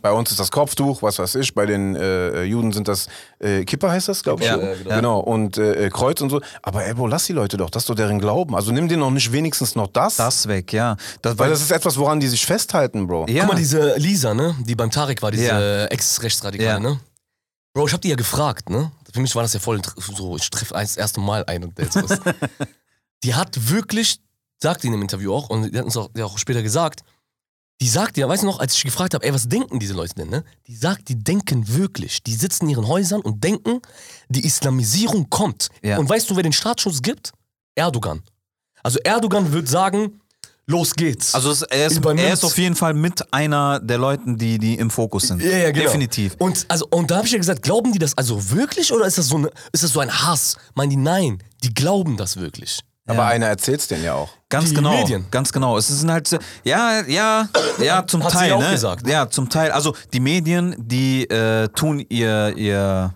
[0.02, 1.54] Bei uns ist das Kopftuch, was weiß ich.
[1.54, 3.06] Bei den äh, Juden sind das
[3.38, 4.48] äh, Kippa heißt das, glaube ich.
[4.48, 4.62] Ja, so.
[4.62, 4.94] ja, genau.
[4.96, 5.20] genau.
[5.20, 6.40] Und äh, Kreuz und so.
[6.60, 7.70] Aber ey, Bro, lass die Leute doch.
[7.70, 8.54] Das ist doch deren Glauben.
[8.54, 10.16] Also nimm dir noch nicht wenigstens noch das.
[10.16, 10.96] Das weg, ja.
[11.22, 13.26] Das, weil das ist etwas, woran die sich festhalten, Bro.
[13.30, 13.44] ja.
[13.44, 15.84] Guck mal, diese Lisa, ne, die beim Tarek war, diese Ja.
[15.86, 16.78] Ex-Rechtsradikale, Ja.
[16.78, 17.00] ne?
[17.74, 18.92] Bro, ich hab die ja gefragt, ne?
[19.14, 21.96] Für mich war das ja voll so, ich treffe das erste Mal ein und jetzt
[21.96, 22.20] was.
[23.24, 24.20] die hat wirklich,
[24.62, 27.00] sagt die in dem Interview auch, und die hat uns auch, die auch später gesagt,
[27.82, 30.14] die sagt ja, weißt du noch, als ich gefragt habe, ey, was denken diese Leute
[30.14, 30.44] denn, ne?
[30.68, 32.22] Die sagt, die denken wirklich.
[32.22, 33.82] Die sitzen in ihren Häusern und denken,
[34.28, 35.66] die Islamisierung kommt.
[35.82, 35.98] Ja.
[35.98, 37.32] Und weißt du, wer den Startschuss gibt?
[37.74, 38.22] Erdogan.
[38.84, 40.20] Also Erdogan wird sagen,
[40.64, 41.34] los geht's.
[41.34, 44.76] Also es, er, ist, er ist auf jeden Fall mit einer der Leuten, die, die
[44.76, 45.42] im Fokus sind.
[45.42, 45.86] Ja, ja, genau.
[45.86, 46.36] Definitiv.
[46.38, 49.18] Und, also, und da habe ich ja gesagt, glauben die das also wirklich oder ist
[49.18, 50.56] das so, eine, ist das so ein Hass?
[50.76, 52.78] Meinen die, nein, die glauben das wirklich.
[53.06, 54.30] Aber einer erzählt's denen ja auch.
[54.48, 54.96] Ganz Die genau.
[54.96, 55.26] Medien.
[55.30, 55.76] Ganz genau.
[55.76, 57.48] Es sind halt, so- ja, ja,
[57.80, 58.52] ja, zum Hat sie Teil.
[58.52, 58.70] auch ne?
[58.70, 59.06] gesagt.
[59.08, 59.70] Ja, zum Teil.
[59.72, 63.12] Also die Medien, die äh, tun ihr, ihr,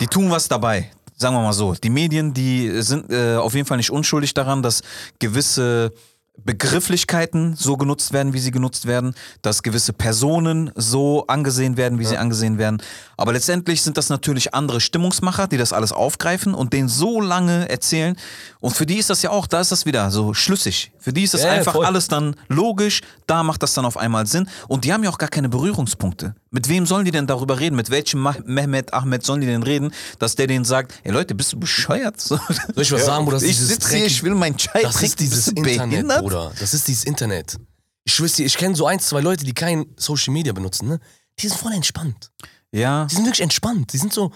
[0.00, 0.90] die tun was dabei.
[1.16, 1.74] Sagen wir mal so.
[1.74, 4.82] Die Medien, die sind äh, auf jeden Fall nicht unschuldig daran, dass
[5.18, 5.92] gewisse
[6.38, 12.04] Begrifflichkeiten so genutzt werden, wie sie genutzt werden, dass gewisse Personen so angesehen werden, wie
[12.04, 12.82] sie angesehen werden.
[13.16, 17.68] Aber letztendlich sind das natürlich andere Stimmungsmacher, die das alles aufgreifen und denen so lange
[17.68, 18.16] erzählen.
[18.60, 20.92] Und für die ist das ja auch, da ist das wieder so schlüssig.
[20.98, 21.86] Für die ist das Ja, ja, einfach voll.
[21.86, 24.48] alles dann logisch, da macht das dann auf einmal Sinn.
[24.68, 26.34] Und die haben ja auch gar keine Berührungspunkte.
[26.54, 27.76] Mit wem sollen die denn darüber reden?
[27.76, 31.34] Mit welchem Mah- Mehmet Ahmed sollen die denn reden, dass der denen sagt, ey Leute,
[31.34, 32.20] bist du bescheuert?
[32.20, 32.36] So.
[32.36, 33.38] Soll ich was sagen, Bruder?
[33.38, 36.20] Das ich sitze hier, ich will meinen Chai Das ist dieses Internet, behindert?
[36.20, 36.52] Bruder.
[36.60, 37.56] Das ist dieses Internet.
[38.04, 41.00] Ich dir, ich kenne so ein, zwei Leute, die kein Social Media benutzen, ne?
[41.38, 42.30] Die sind voll entspannt.
[42.70, 43.06] Ja.
[43.06, 43.92] Die sind wirklich entspannt.
[43.94, 44.32] Die sind so,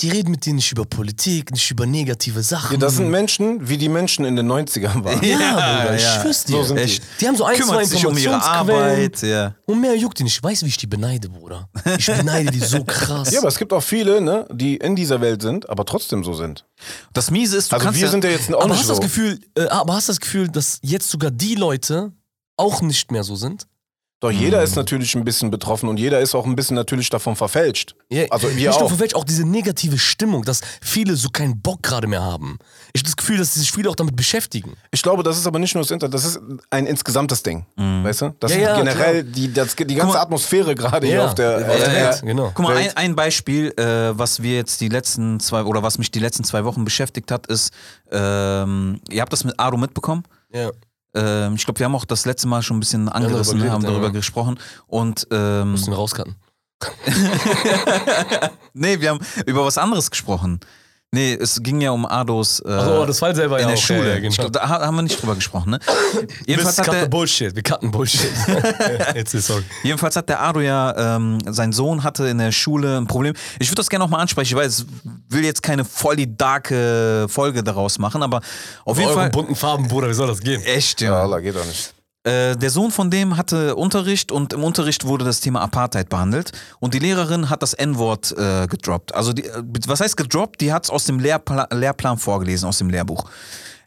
[0.00, 2.72] die reden mit dir nicht über Politik, nicht über negative Sachen.
[2.72, 5.22] Ja, das sind Menschen, wie die Menschen in den 90ern waren.
[5.22, 6.20] Ja, Ja, Bruder, ich ja.
[6.20, 6.52] schwör's dir.
[6.56, 7.00] So sind die.
[7.20, 8.90] Die haben so ein, zwei Kümmert sich um ihre Informationsquellen.
[8.92, 9.22] Arbeit.
[9.22, 9.54] Ja.
[9.66, 10.36] Und mehr juckt die nicht.
[10.36, 11.68] Ich weiß, wie ich die beneide, Bruder.
[11.98, 13.30] Ich beneide die so krass.
[13.30, 16.32] Ja, aber es gibt auch viele, ne, die in dieser Welt sind, aber trotzdem so
[16.34, 16.64] sind.
[17.12, 18.86] Das Miese ist, du Also kannst wir ja, sind ja jetzt auch aber nicht hast
[18.86, 18.94] so.
[18.94, 22.12] das Gefühl, äh, aber hast das Gefühl, dass jetzt sogar die Leute
[22.56, 23.66] auch nicht mehr so sind?
[24.20, 27.36] Doch jeder ist natürlich ein bisschen betroffen und jeder ist auch ein bisschen natürlich davon
[27.36, 27.94] verfälscht.
[28.10, 28.90] Ja, Also wir nicht nur auch.
[28.90, 32.58] von welch auch diese negative Stimmung, dass viele so keinen Bock gerade mehr haben.
[32.92, 34.74] Ich habe das Gefühl, dass sich viele auch damit beschäftigen.
[34.90, 37.64] Ich glaube, das ist aber nicht nur das Internet, das ist ein insgesamtes Ding.
[37.76, 38.34] Weißt du?
[38.40, 40.20] Das Ja, ist ja, generell die, das, die ganze mal.
[40.20, 42.14] Atmosphäre gerade hier auf der, ja, auf der ja, Welt.
[42.16, 42.52] ja, genau.
[42.54, 46.10] Guck mal, ein, ein Beispiel, äh, was wir jetzt die letzten zwei oder was mich
[46.10, 47.72] die letzten zwei Wochen beschäftigt hat, ist,
[48.12, 50.24] ähm, ihr habt das mit Aro mitbekommen.
[50.52, 50.70] Ja.
[51.14, 53.72] Ähm, ich glaube, wir haben auch das letzte Mal schon ein bisschen angerissen, darüber ne,
[53.72, 54.12] haben darüber ja.
[54.12, 54.58] gesprochen.
[54.86, 56.36] Und ähm, Mussten rauscutten.
[58.72, 60.60] nee, wir haben über was anderes gesprochen.
[61.12, 63.82] Nee, es ging ja um Ados äh, Achso, das Fall selber in ja der auch.
[63.82, 64.12] Schule.
[64.14, 64.32] Ja, genau.
[64.36, 65.80] glaub, da ha- haben wir nicht drüber gesprochen, ne?
[66.46, 67.56] Jedenfalls Wir hat, cutten der, Bullshit.
[67.56, 68.30] Wir cutten Bullshit.
[69.16, 69.64] Jetzt ist sorry.
[69.82, 73.34] jedenfalls hat der Ado ja, ähm, sein Sohn hatte in der Schule ein Problem.
[73.58, 74.52] Ich würde das gerne nochmal ansprechen.
[74.56, 78.40] Ich weiß, ich will jetzt keine voll die darke Folge daraus machen, aber
[78.84, 79.30] auf jeden Eure Fall.
[79.30, 80.62] bunten Farben, Bruder, wie soll das gehen?
[80.62, 81.22] Echt, Ja, ja.
[81.22, 81.92] Allah, geht doch nicht.
[82.22, 86.52] Äh, der Sohn von dem hatte Unterricht und im Unterricht wurde das Thema Apartheid behandelt
[86.78, 89.14] und die Lehrerin hat das N-Wort äh, gedroppt.
[89.14, 90.60] Also die, äh, was heißt gedroppt?
[90.60, 93.24] Die hat es aus dem Lehrpla Lehrplan vorgelesen, aus dem Lehrbuch.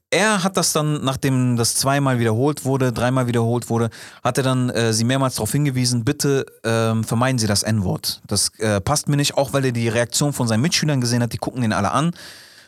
[0.09, 3.89] Er hat das dann, nachdem das zweimal wiederholt wurde, dreimal wiederholt wurde,
[4.23, 8.21] hat er dann äh, sie mehrmals darauf hingewiesen, bitte ähm, vermeiden Sie das N-Wort.
[8.27, 11.33] Das äh, passt mir nicht, auch weil er die Reaktion von seinen Mitschülern gesehen hat,
[11.33, 12.11] die gucken ihn alle an.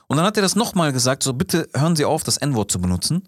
[0.07, 2.79] Und dann hat er das nochmal gesagt, so bitte hören Sie auf, das N-Wort zu
[2.79, 3.27] benutzen.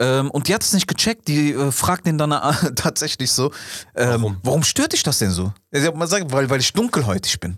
[0.00, 3.52] Ähm, und die hat es nicht gecheckt, die äh, fragt ihn dann äh, tatsächlich so,
[3.94, 4.62] ähm, Warum?
[4.64, 5.52] stört dich das denn so?
[5.70, 7.56] Er hat mal gesagt, weil, weil ich dunkelhäutig bin.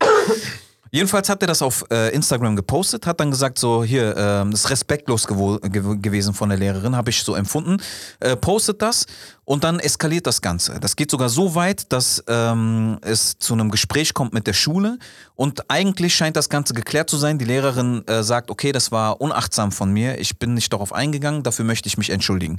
[0.90, 4.70] Jedenfalls hat er das auf äh, Instagram gepostet, hat dann gesagt, so hier, das ist
[4.70, 7.78] respektlos gew gewesen von der Lehrerin, habe ich so empfunden.
[8.20, 9.06] Äh, postet das
[9.44, 10.78] und dann eskaliert das Ganze.
[10.80, 14.98] Das geht sogar so weit, dass ähm, es zu einem Gespräch kommt mit der Schule
[15.34, 17.38] und eigentlich scheint das Ganze geklärt zu sein.
[17.38, 21.42] Die Lehrerin äh, sagt, okay, das war unachtsam von mir, ich bin nicht darauf eingegangen,
[21.42, 22.58] dafür möchte ich mich entschuldigen.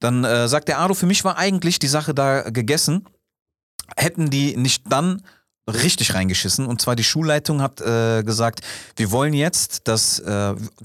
[0.00, 3.06] Dann äh, sagt der Ado, für mich war eigentlich die Sache da gegessen
[3.96, 5.22] hätten die nicht dann
[5.68, 6.66] richtig reingeschissen.
[6.66, 8.60] Und zwar die Schulleitung hat äh, gesagt,
[8.96, 10.24] wir wollen jetzt, dass, äh,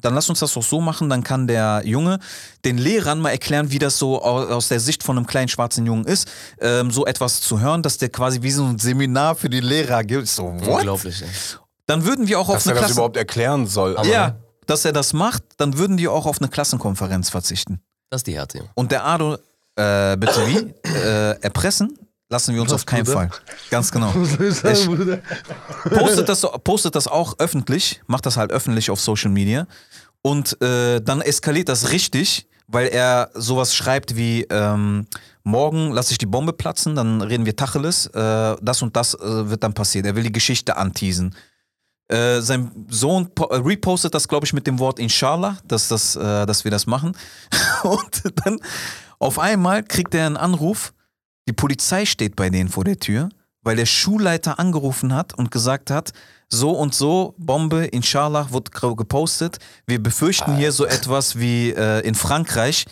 [0.02, 2.19] dann lass uns das doch so machen, dann kann der Junge
[2.65, 5.86] den Lehrern mal erklären, wie das so au- aus der Sicht von einem kleinen schwarzen
[5.86, 6.28] Jungen ist,
[6.60, 10.04] ähm, so etwas zu hören, dass der quasi wie so ein Seminar für die Lehrer
[10.04, 10.28] gibt.
[10.28, 10.67] So, what?
[10.80, 11.28] Unglaublich, ey.
[11.86, 12.93] Dann würden wir auch auf Dass eine er das Klasse...
[12.93, 13.98] überhaupt erklären soll.
[13.98, 14.36] Aber Ja,
[14.67, 17.82] dass er das macht, dann würden die auch auf eine Klassenkonferenz verzichten.
[18.10, 18.63] Das ist die Härte.
[18.76, 19.34] Und der Ado,
[19.76, 20.74] äh, bitte wie?
[20.89, 21.98] äh, erpressen
[22.34, 23.30] lassen wir uns auf keinen Fall.
[23.69, 24.12] Ganz genau.
[25.89, 29.67] Postet, das, postet das auch öffentlich, macht das halt öffentlich auf Social Media.
[30.22, 32.48] Und äh, dann eskaliert das richtig.
[32.67, 35.06] weil er sowas schreibt wie, ähm,
[35.43, 39.50] morgen lasse ich die Bombe platzen, dann reden wir Tacheles, äh, das und das äh,
[39.50, 40.06] wird dann passieren.
[40.06, 41.36] Er will die Geschichte anteasen.
[42.08, 46.46] Äh, sein Sohn äh, repostet das, glaube ich, mit dem Wort Inshallah, dass, das, äh,
[46.46, 47.15] dass wir das machen.
[47.84, 48.60] Und dann
[49.19, 50.93] auf einmal kriegt er einen Anruf,
[51.47, 53.29] die Polizei steht bei denen vor der Tür,
[53.63, 56.12] weil der Schulleiter angerufen hat und gesagt hat,
[56.49, 59.58] so und so, Bombe, Inshallah, wird gr- gepostet.
[59.88, 62.86] Wir befürchten hier so etwas wie äh, in Frankreich.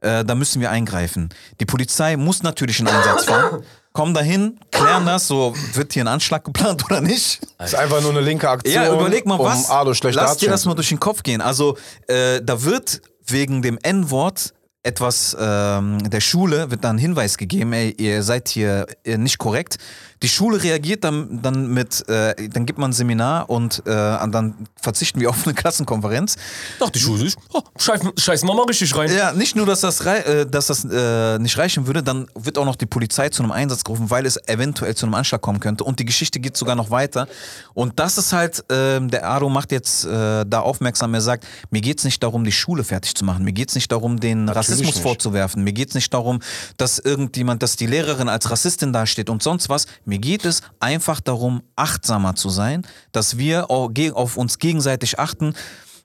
[0.00, 1.30] Äh, da müssen wir eingreifen.
[1.58, 3.62] Die Polizei muss natürlich in Einsatz fahren.
[3.92, 7.40] Kommen dahin, klären das, so wird hier ein Anschlag geplant oder nicht.
[7.56, 8.74] Das ist einfach nur eine linke Aktion.
[8.74, 9.70] Ja, überleg mal, um was.
[9.70, 11.40] Ado schlecht Lass dir das mal durch den Kopf gehen.
[11.40, 14.52] Also, äh, da wird wegen dem N-Wort
[14.86, 19.38] etwas ähm, der Schule wird dann ein Hinweis gegeben, ey, ihr seid hier äh, nicht
[19.38, 19.78] korrekt.
[20.22, 24.66] Die Schule reagiert dann, dann mit, äh, dann gibt man ein Seminar und äh, dann
[24.76, 26.36] verzichten wir auf eine Klassenkonferenz.
[26.78, 27.36] Dachte ich, Schule ist.
[27.52, 29.14] Oh, scheiß, scheißen wir mal richtig rein.
[29.14, 32.64] Ja, nicht nur, dass das, äh, dass das äh, nicht reichen würde, dann wird auch
[32.64, 35.84] noch die Polizei zu einem Einsatz gerufen, weil es eventuell zu einem Anschlag kommen könnte.
[35.84, 37.26] Und die Geschichte geht sogar noch weiter.
[37.74, 41.82] Und das ist halt, ähm, der Ado macht jetzt äh, da aufmerksam, er sagt, mir
[41.82, 43.44] geht's nicht darum, die Schule fertig zu machen.
[43.44, 44.98] Mir geht's nicht darum, den Rassismus nicht.
[44.98, 45.64] vorzuwerfen.
[45.64, 46.40] Mir geht's nicht darum,
[46.76, 49.86] dass irgendjemand, dass die Lehrerin als Rassistin dasteht und sonst was.
[50.04, 55.54] Mir geht es einfach darum, achtsamer zu sein, dass wir auf uns gegenseitig achten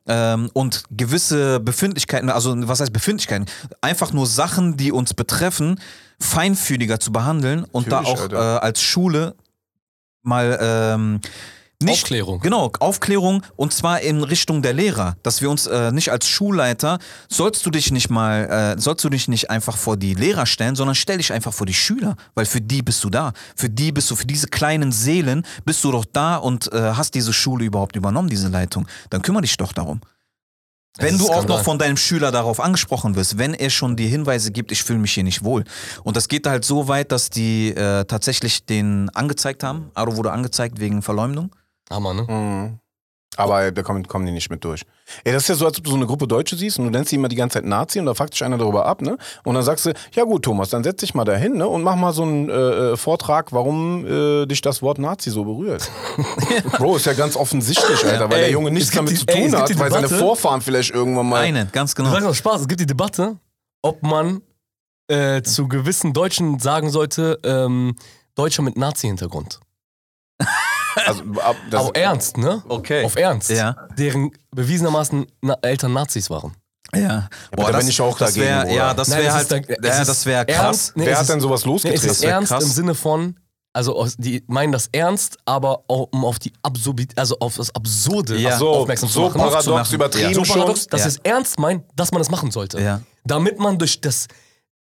[0.07, 3.45] ähm, und gewisse Befindlichkeiten, also was heißt Befindlichkeiten?
[3.81, 5.79] Einfach nur Sachen, die uns betreffen,
[6.19, 9.35] feinfühliger zu behandeln und da Natürlich, auch äh, als Schule
[10.23, 11.21] mal ähm,
[11.81, 12.39] nicht, Aufklärung.
[12.41, 16.99] Genau, Aufklärung und zwar in Richtung der Lehrer, dass wir uns äh, nicht als Schulleiter,
[17.29, 20.75] sollst du dich nicht mal, äh, sollst du dich nicht einfach vor die Lehrer stellen,
[20.75, 23.33] sondern stell dich einfach vor die Schüler, weil für die bist du da.
[23.55, 27.15] Für die bist du, für diese kleinen Seelen bist du doch da und äh, hast
[27.15, 28.87] diese Schule überhaupt übernommen, diese Leitung.
[29.09, 30.01] Dann kümmere dich doch darum.
[30.97, 34.51] Wenn du auch noch von deinem Schüler darauf angesprochen wirst, wenn er schon die Hinweise
[34.51, 35.63] gibt, ich fühle mich hier nicht wohl.
[36.03, 39.89] Und das geht halt so weit, dass die äh, tatsächlich den angezeigt haben.
[39.93, 41.51] Aro wurde angezeigt wegen Verleumdung.
[41.93, 42.23] Hammer, ne?
[42.23, 42.79] Mhm.
[43.37, 44.81] Aber ey, da kommen, kommen die nicht mit durch.
[45.23, 46.91] Ey, das ist ja so, als ob du so eine Gruppe Deutsche siehst und du
[46.91, 49.17] nennst sie immer die ganze Zeit Nazi und da fuckt sich einer darüber ab, ne?
[49.45, 51.65] Und dann sagst du, ja gut, Thomas, dann setz dich mal dahin, ne?
[51.65, 52.53] Und mach mal so einen äh,
[52.91, 55.89] äh, Vortrag, warum äh, dich das Wort Nazi so berührt.
[56.77, 59.35] Bro, ist ja ganz offensichtlich, Alter, weil Ey, der Junge nichts damit die- zu ey,
[59.35, 61.39] tun gibt hat, weil seine Vorfahren vielleicht irgendwann mal.
[61.41, 62.13] Eine, ganz Du genau.
[62.13, 63.37] sagst auch Spaß, es gibt die Debatte,
[63.81, 64.41] ob man
[65.07, 67.95] äh, zu gewissen Deutschen sagen sollte, ähm,
[68.35, 69.61] Deutscher mit Nazi-Hintergrund.
[71.05, 72.61] Also, ab, das, Aber ernst, ne?
[72.67, 73.03] Okay.
[73.05, 73.49] Auf Ernst.
[73.49, 73.75] Ja.
[73.97, 76.53] Deren bewiesenermaßen Na Eltern Nazis waren.
[76.93, 77.29] Ja.
[77.55, 78.71] da bin ich auch das dagegen, wär.
[78.73, 80.57] Ja, das wäre halt, ist da- ja, das wäre krass.
[80.57, 80.97] ernst.
[80.97, 82.09] Nee, Wer hat ist- denn sowas Nee, es losgetreten?
[82.11, 82.63] ist ernst krass.
[82.65, 83.39] im Sinne von,
[83.73, 88.37] also die meinen das ernst, aber auch, um auf die Absurdität, also auf das Absurde
[88.37, 88.57] Ja.
[88.57, 89.49] So, aufmerksam so zu machen.
[89.49, 89.95] paradox machen.
[89.95, 91.07] übertrieben so paradox, dass Ja.
[91.07, 92.81] es ernst meint, dass man das machen sollte.
[92.81, 93.01] Ja.
[93.23, 94.27] Damit man durch das,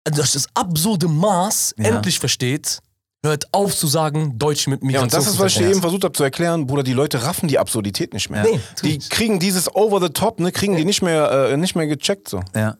[0.04, 1.84] durch das absurde Maß Ja.
[1.86, 2.80] endlich versteht,
[3.24, 6.04] hört auf zu sagen, Deutsche mit Ja, und das ist, was ich dir eben versucht
[6.04, 8.44] habe zu erklären, Bruder, die Leute raffen die Absurdität nicht mehr.
[8.44, 11.86] Nee, die kriegen dieses Over the Top, ne, kriegen die nicht mehr, äh, nicht mehr
[11.86, 12.40] gecheckt so.
[12.54, 12.76] ja,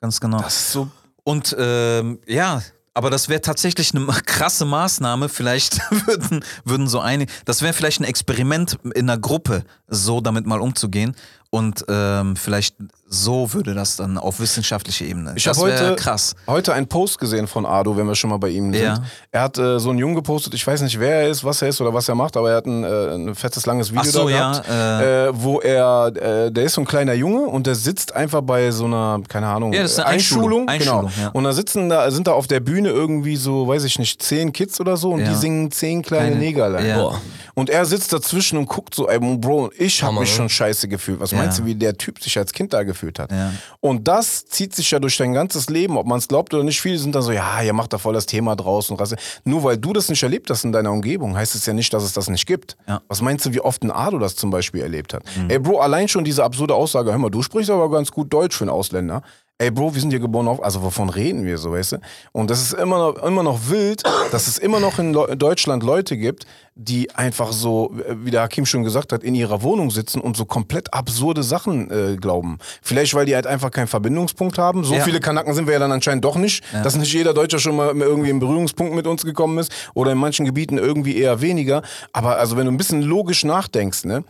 [0.00, 0.38] ganz genau.
[0.38, 0.88] Das ist so.
[1.24, 2.62] Und ähm, ja,
[2.98, 5.28] aber das wäre tatsächlich eine krasse Maßnahme.
[5.28, 10.46] Vielleicht würden, würden so einige, das wäre vielleicht ein Experiment in einer Gruppe, so damit
[10.46, 11.14] mal umzugehen.
[11.50, 12.76] Und ähm, vielleicht
[13.08, 15.32] so würde das dann auf wissenschaftlicher Ebene.
[15.34, 16.34] Ich habe heute, krass.
[16.46, 18.82] heute einen Post gesehen von Ado, wenn wir schon mal bei ihm sind.
[18.82, 19.02] Ja.
[19.30, 21.68] Er hat äh, so einen Jungen gepostet, ich weiß nicht, wer er ist, was er
[21.68, 24.28] ist oder was er macht, aber er hat ein, äh, ein fettes, langes Video so,
[24.28, 25.28] da ja, gehabt, äh.
[25.28, 28.70] äh, wo er, äh, der ist so ein kleiner Junge und der sitzt einfach bei
[28.70, 30.68] so einer, keine Ahnung, Ja, das ist eine Einschulung.
[30.68, 31.22] Einschulung, genau.
[31.22, 31.30] ja.
[31.32, 34.52] Und da sitzen da, sind da auf der Bühne irgendwie so, weiß ich nicht, zehn
[34.52, 35.30] Kids oder so und Ja.
[35.30, 36.86] die singen zehn kleine Kleine- Negerlein.
[36.86, 36.98] ja.
[36.98, 37.20] Boah.
[37.58, 41.18] Und er sitzt dazwischen und guckt so, ey, Bro, ich habe mich schon scheiße gefühlt.
[41.18, 41.38] Was Ja.
[41.38, 43.32] meinst du, wie der Typ sich als Kind da gefühlt hat?
[43.32, 43.50] Ja.
[43.80, 46.80] Und das zieht sich ja durch dein ganzes Leben, ob man es glaubt oder nicht.
[46.80, 49.16] Viele sind dann so, ja, ihr macht da voll das Thema draus und Rasse.
[49.42, 52.04] Nur weil du das nicht erlebt hast in deiner Umgebung, heißt es ja nicht, dass
[52.04, 52.76] es das nicht gibt.
[52.86, 53.00] Ja.
[53.08, 55.24] Was meinst du, wie oft ein Ado das zum Beispiel erlebt hat?
[55.48, 58.56] Ey, Bro, allein schon diese absurde Aussage, hör mal, du sprichst aber ganz gut Deutsch
[58.56, 59.22] für einen Ausländer.
[59.60, 61.96] Ey, Bro, wir sind hier geboren auf, also wovon reden wir so, weißt du?
[62.30, 65.82] Und das ist immer noch, immer noch wild, dass es immer noch in Leu- Deutschland
[65.82, 67.92] Leute gibt, die einfach so,
[68.22, 71.90] wie der Hakim schon gesagt hat, in ihrer Wohnung sitzen und so komplett absurde Sachen
[71.90, 72.58] äh, glauben.
[72.82, 74.84] Vielleicht, weil die halt einfach keinen Verbindungspunkt haben.
[74.84, 75.02] So Ja.
[75.02, 77.88] viele Kanaken sind wir ja dann anscheinend doch nicht, dass nicht jeder Deutscher schon mal
[78.00, 81.82] irgendwie in Berührungspunkt mit uns gekommen ist oder in manchen Gebieten irgendwie eher weniger.
[82.12, 84.22] Aber also wenn du ein bisschen logisch nachdenkst, ne?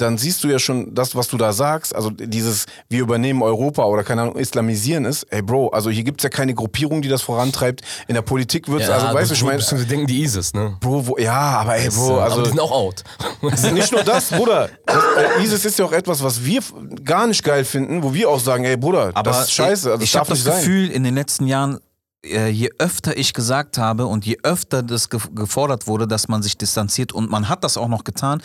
[0.00, 3.84] Dann siehst du ja schon das, was du da sagst, also dieses, wir übernehmen Europa
[3.84, 7.22] oder keine Ahnung, islamisieren ist, ey Bro, also hier gibt's ja keine Gruppierung, die das
[7.22, 7.82] vorantreibt.
[8.08, 10.76] In der Politik wird's, also weißt du, ich meine, beziehungsweise denken die ISIS, ne?
[10.80, 13.04] Bro, wo, ja, aber ey, Bro, aber also die sind auch out.
[13.72, 14.68] nicht nur das, Bruder.
[14.86, 16.60] Das, äh, ISIS ist ja auch etwas, was wir
[17.04, 20.02] gar nicht geil finden, wo wir auch sagen, ey Bruder, Aber das ist scheiße, also
[20.02, 20.64] ich, das ich habe darf das nicht sein.
[20.64, 21.80] Gefühl, in den letzten Jahren,
[22.24, 26.58] je öfter ich gesagt habe und je öfter das ge gefordert wurde, dass man sich
[26.58, 28.42] distanziert und man hat das auch noch getan,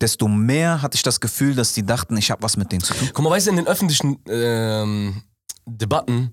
[0.00, 2.94] desto mehr hatte ich das Gefühl, dass die dachten, ich habe was mit denen zu
[2.94, 3.10] tun.
[3.12, 5.22] Guck mal, weißt du, in den öffentlichen ähm,
[5.66, 6.32] Debatten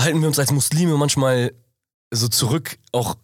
[0.00, 1.52] halten wir uns als Muslime manchmal
[2.12, 3.16] so zurück, auch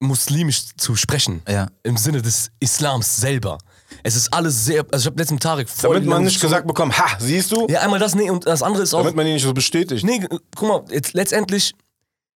[0.00, 1.42] muslimisch zu sprechen.
[1.48, 1.68] Ja.
[1.82, 3.58] Im Sinne des Islams selber.
[4.02, 6.98] Es ist alles sehr, also ich habe letzten Tarek voll Damit man nicht gesagt bekommt,
[6.98, 7.66] ha, siehst du?
[7.68, 10.04] Ja, einmal das, nee, und das andere ist auch, Damit man ihn nicht so bestätigt.
[10.04, 10.26] nee,
[10.56, 11.74] guck mal, jetzt letztendlich,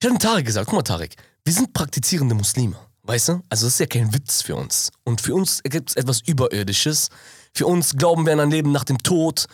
[0.01, 3.33] ich habe Tarek gesagt, guck mal Tarek, wir sind praktizierende Muslime, weißt du?
[3.49, 4.91] Also das ist ja kein Witz für uns.
[5.05, 7.09] Und für uns gibt es etwas Überirdisches.
[7.55, 9.47] Für uns glauben wir an ein Leben nach dem Tod.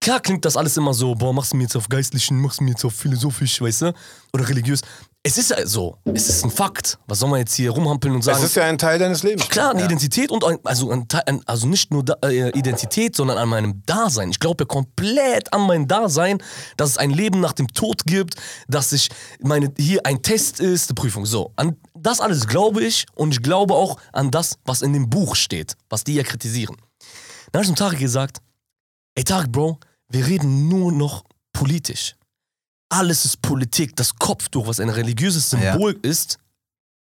[0.00, 2.64] Klar klingt das alles immer so, boah, machst du mir jetzt auf geistlichen, machst du
[2.64, 3.92] mir jetzt auf philosophisch, weißt du?
[4.32, 4.80] Oder religiös.
[5.22, 6.98] Es ist ja so, es ist ein Fakt.
[7.06, 8.38] Was soll man jetzt hier rumhampeln und sagen?
[8.38, 9.50] Es ist ja ein Teil deines Lebens.
[9.50, 11.06] Klar, eine Identität und ein, also, ein,
[11.44, 14.30] also nicht nur da, äh, Identität, sondern an meinem Dasein.
[14.30, 16.38] Ich glaube komplett an mein Dasein,
[16.78, 19.10] dass es ein Leben nach dem Tod gibt, dass ich
[19.42, 21.26] meine hier ein Test ist, eine Prüfung.
[21.26, 25.10] So, an das alles glaube ich und ich glaube auch an das, was in dem
[25.10, 26.76] Buch steht, was die ja kritisieren.
[27.52, 28.38] Dann habe ich zum Tarek gesagt,
[29.16, 32.14] ey Tarek, Bro, wir reden nur noch politisch.
[32.90, 35.72] Alles ist Politik, das Kopftuch, was ein religiöses Ja.
[35.72, 36.38] Symbol ist,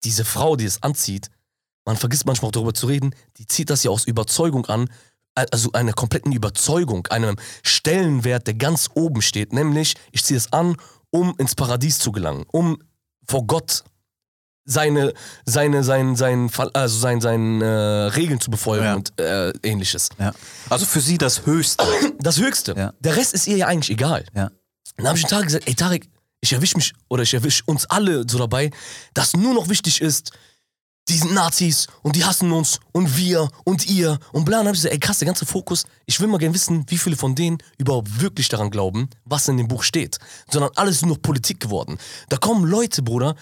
[0.05, 1.31] diese Frau, die es anzieht,
[1.87, 4.90] man vergisst manchmal auch darüber zu reden, die zieht das ja aus Überzeugung an,
[5.35, 10.77] also einer kompletten Überzeugung, einem Stellenwert, der ganz oben steht, nämlich ich ziehe es an,
[11.11, 12.79] um ins Paradies zu gelangen, um
[13.29, 13.85] vor Gott
[14.64, 15.12] seine,
[15.44, 18.94] seine, sein, sein, also sein, sein äh, Regeln zu befolgen Ja.
[18.96, 20.09] und äh, ähnliches.
[20.18, 20.33] Ja.
[20.68, 21.85] Also für sie das Höchste.
[22.18, 22.75] Das Höchste.
[22.77, 22.92] Ja.
[22.99, 24.25] Der Rest ist ihr ja eigentlich egal.
[24.96, 26.09] Dann habe ich Tag gesagt, ey Tarek,
[26.40, 28.70] ich erwische mich oder ich erwische uns alle so dabei,
[29.14, 30.33] dass nur noch wichtig ist,
[31.09, 34.59] die sind Nazis und die hassen uns und wir und ihr und bla.
[34.59, 36.99] Dann habe ich gesagt, ey krass, der ganze Fokus, ich will mal gerne wissen, wie
[36.99, 40.18] viele von denen überhaupt wirklich daran glauben, was in dem Buch steht.
[40.51, 41.99] Sondern alles ist nur noch Politik geworden.
[42.29, 43.37] Da kommen Leute, Bruder,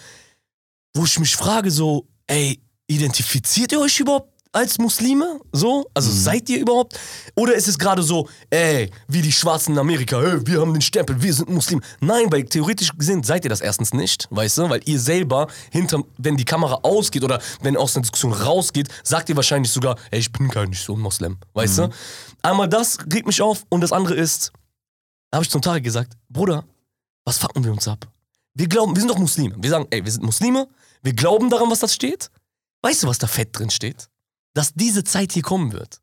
[0.93, 5.39] wo ich mich frage so, ey, identifiziert ihr euch überhaupt als Muslime?
[5.51, 5.85] So?
[5.93, 6.97] Also seid ihr überhaupt?
[7.35, 10.81] Oder ist es gerade so, ey, wie die Schwarzen in Amerika, ey, wir haben den
[10.81, 11.81] Stempel, wir sind Muslime.
[11.99, 14.69] Nein, weil theoretisch gesehen seid ihr das erstens nicht, weißt du?
[14.69, 19.29] Weil ihr selber hinter, wenn die Kamera ausgeht oder wenn aus einer Diskussion rausgeht, sagt
[19.29, 21.89] ihr wahrscheinlich sogar, ey, ich bin gar nicht so ein Moslem, weißt du?
[22.41, 24.53] Einmal das regt mich auf und das andere ist,
[25.31, 26.63] da habe ich zum Tarek gesagt, Bruder,
[27.25, 28.07] was fucken wir uns ab?
[28.53, 29.55] Wir glauben, wir sind doch Muslime.
[29.59, 30.67] Wir sagen, ey, wir sind Muslime,
[31.01, 32.31] wir glauben daran, was das steht.
[32.81, 34.07] Weißt du, was da fett drin steht?
[34.55, 35.99] Dass diese Zeit hier kommen wird.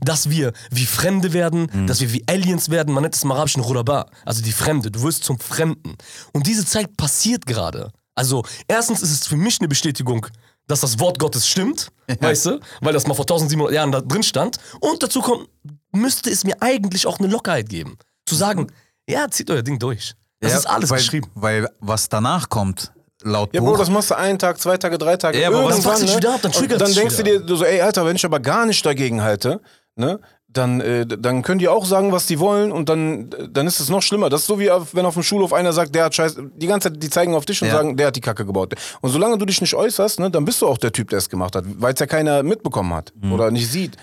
[0.00, 2.94] Dass wir wie Fremde werden, dass wir wie Aliens werden.
[2.94, 4.90] Man nennt es im Arabischen Rudaba, also die Fremde.
[4.90, 5.96] Du wirst zum Fremden.
[6.32, 7.92] Und diese Zeit passiert gerade.
[8.14, 10.26] Also, erstens ist es für mich eine Bestätigung,
[10.66, 12.60] dass das Wort Gottes stimmt, weißt du?
[12.80, 14.58] Weil das mal vor 1700 Jahren da drin stand.
[14.80, 15.48] Und dazu kommt,
[15.92, 17.96] müsste es mir eigentlich auch eine Lockerheit geben.
[18.26, 18.66] Zu sagen,
[19.08, 20.14] ja, zieht euer Ding durch.
[20.40, 21.30] Das Ja, ist alles weil, geschrieben.
[21.34, 23.68] Weil was danach kommt, laut Ja, Buch.
[23.72, 25.40] Bro, das machst du einen Tag, zwei Tage, drei Tage.
[25.40, 26.40] Ja, aber was fuckst du dich wieder ab?
[26.42, 28.84] Dann Und triggert's Dann denkst du dir so, ey, Alter, wenn ich aber gar nicht
[28.84, 29.60] dagegen halte,
[29.96, 30.20] ne?
[30.50, 33.90] Dann, äh, dann können die auch sagen, was die wollen und dann, dann ist es
[33.90, 34.30] noch schlimmer.
[34.30, 36.66] Das ist so wie auf, wenn auf dem Schulhof einer sagt, der hat Scheiß, die
[36.66, 37.74] ganze Zeit, die zeigen auf dich und Ja.
[37.74, 38.74] sagen, der hat die Kacke gebaut.
[39.02, 41.28] Und solange du dich nicht äußerst, ne, dann bist du auch der Typ, der es
[41.28, 43.32] gemacht hat, weil es ja keiner mitbekommen hat Mhm.
[43.34, 43.98] oder nicht sieht.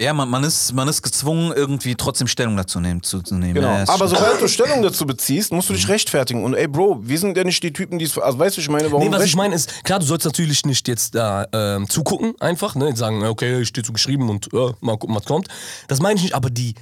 [0.00, 3.54] Ja, man, man, ist, man ist gezwungen, irgendwie trotzdem Stellung dazu nehmen, zu, zu nehmen.
[3.54, 3.68] Genau.
[3.68, 6.42] Ja, aber sobald du Stellung dazu beziehst, musst du dich rechtfertigen.
[6.42, 8.18] Und ey, Bro, wir sind ja nicht die Typen, die es.
[8.18, 9.04] Also weißt du, ich meine, warum.
[9.04, 12.74] Nee, was ich meine ist, klar, du sollst natürlich nicht jetzt da ähm, zugucken, einfach,
[12.74, 12.96] ne?
[12.96, 15.46] Sagen, okay, steht so geschrieben und ja, mal gucken, was kommt.
[15.86, 16.74] Das meine ich nicht, aber die.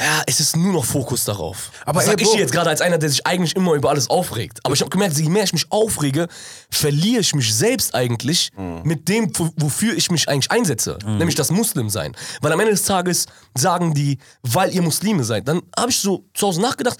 [0.00, 1.72] Ja, es ist nur noch Fokus darauf.
[1.84, 3.90] Aber das ey, sag ich dir jetzt gerade als einer, der sich eigentlich immer über
[3.90, 4.60] alles aufregt.
[4.62, 6.28] Aber ich habe gemerkt, je mehr ich mich aufrege,
[6.70, 8.82] verliere ich mich selbst eigentlich Mhm.
[8.84, 10.98] mit dem, wo- wofür ich mich eigentlich einsetze.
[11.04, 12.14] Nämlich das Muslim sein.
[12.40, 15.48] Weil am Ende des Tages sagen die, weil ihr Muslime seid.
[15.48, 16.98] Dann habe ich so zu Hause nachgedacht,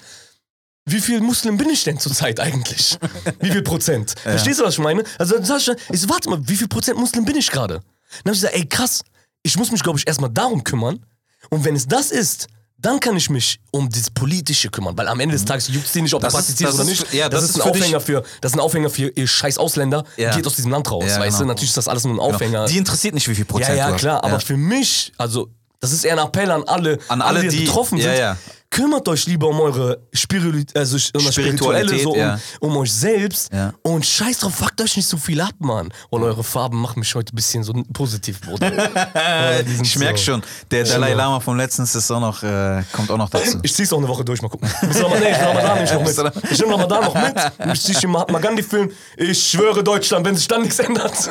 [0.85, 2.97] wie viel Muslim bin ich denn zurzeit eigentlich?
[3.39, 4.15] Wie viel Prozent?
[4.23, 5.03] Verstehst du, was ich meine?
[5.19, 7.51] Also dann sag ich, dann, ich so, warte mal, wie viel Prozent Muslim bin ich
[7.51, 7.75] gerade?
[7.75, 7.83] Dann
[8.25, 9.03] habe ich gesagt, ey krass,
[9.43, 11.05] ich muss mich, glaube ich, erstmal darum kümmern.
[11.51, 12.47] Und wenn es das ist,
[12.81, 15.91] dann kann ich mich um das Politische kümmern, weil am Ende des Tages juckt es
[15.91, 17.13] dir nicht, ob Das du das oder nicht.
[17.13, 19.57] ja, das, das ist ist ein Aufhänger für, das ist ein Aufhänger für ihr scheiß
[19.57, 20.33] Ausländer, Ja.
[20.35, 21.41] geht aus diesem Land raus, Ja, weißt du?
[21.43, 21.53] genau.
[21.53, 22.29] Natürlich ist das alles nur ein Genau.
[22.35, 22.65] Aufhänger.
[22.65, 25.49] Die interessiert nicht, wie viel Prozent ja, ja, du klar, aber für mich, also
[25.81, 28.17] das ist eher ein Appell an alle, An alle, die- betroffen ja, sind.
[28.19, 28.37] ja.
[28.69, 32.39] Kümmert euch lieber um eure Spiritu also um Spirituelle, so um, ja.
[32.59, 33.51] um euch selbst.
[33.51, 33.73] Ja.
[33.81, 35.91] Und scheiß drauf, fuckt euch nicht so viel ab, Mann.
[36.09, 38.69] Und eure Farben machen mich heute ein bisschen so positiv, Bruder.
[39.15, 41.13] Ja, Ich merk so- schon, der Dalai.
[41.13, 43.59] Lama vom letztens ist auch noch, äh, kommt auch noch dazu.
[43.63, 44.69] Ich zieh's auch eine Woche durch, mal gucken.
[44.81, 46.51] Bis Ramadan, nee, ich Ramadan nehme ich noch mit.
[46.51, 47.35] Ich nehme Ramadan noch mit.
[47.73, 48.91] Ich zieh den Mahatma Gandhi-Film.
[49.17, 51.13] Ich schwöre Deutschland, wenn sich dann nichts ändert.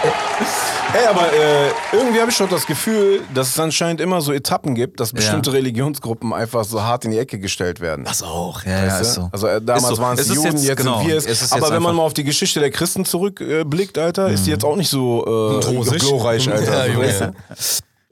[0.92, 4.74] Ey, aber äh, irgendwie habe ich schon das Gefühl, dass es anscheinend immer so Etappen
[4.74, 8.04] gibt, dass bestimmte Religionsgruppen einfach so hart in die Ecke gestellt werden.
[8.04, 8.64] Das auch.
[8.64, 9.28] Ja, ja, ist so.
[9.32, 9.98] Also äh, damals so.
[10.02, 11.26] waren es die Juden, jetzt- jetzt, genau, sind wir es.
[11.26, 14.50] es ist Aber wenn man mal auf die Geschichte der Christen zurückblickt, Alter, ist die
[14.50, 16.86] jetzt auch nicht so äh, glorreich, Alter.
[16.86, 17.32] Ja, So, du?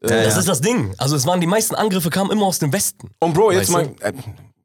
[0.08, 0.94] Das ist das Ding.
[0.98, 3.10] Also es waren die meisten Angriffe kamen immer aus dem Westen.
[3.18, 4.12] Und Bro, jetzt Weißt mal.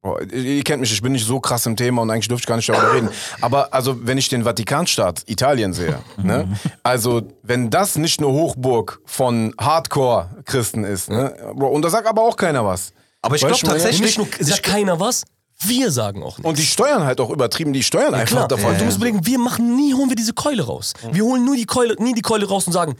[0.03, 2.47] Bro, ihr kennt mich, ich bin nicht so krass im Thema und eigentlich dürfte ich
[2.47, 3.09] gar nicht darüber reden.
[3.39, 6.45] Aber also, wenn ich den Vatikanstaat Italien sehe, ne?
[6.83, 11.33] Also, wenn das nicht eine Hochburg von Hardcore-Christen ist, ne?
[11.55, 12.91] Bro, und da sagt aber auch keiner was.
[13.21, 15.23] Aber ich glaube tatsächlich, Nicht nur sagt keiner was,
[15.65, 16.49] wir sagen auch nichts.
[16.49, 18.71] Und die steuern halt auch übertrieben, die steuern einfach Klar, davon.
[18.71, 20.93] und du musst überlegen, wir machen nie, holen wir diese Keule raus.
[21.13, 22.95] Wir holen nur die Keule, nie die Keule raus und sagen,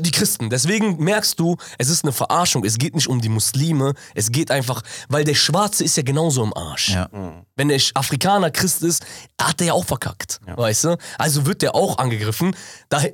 [0.00, 0.50] die Christen.
[0.50, 2.64] Deswegen merkst du, es ist eine Verarschung.
[2.64, 3.94] Es geht nicht um die Muslime.
[4.14, 6.90] Es geht einfach, weil der Schwarze ist ja genauso im Arsch.
[6.90, 7.08] Ja.
[7.56, 9.02] Wenn der Afrikaner Christ ist,
[9.40, 10.40] hat der ja auch verkackt.
[10.56, 10.96] Weißt du?
[11.18, 12.56] Also wird der auch angegriffen.
[12.88, 13.12] Da äh,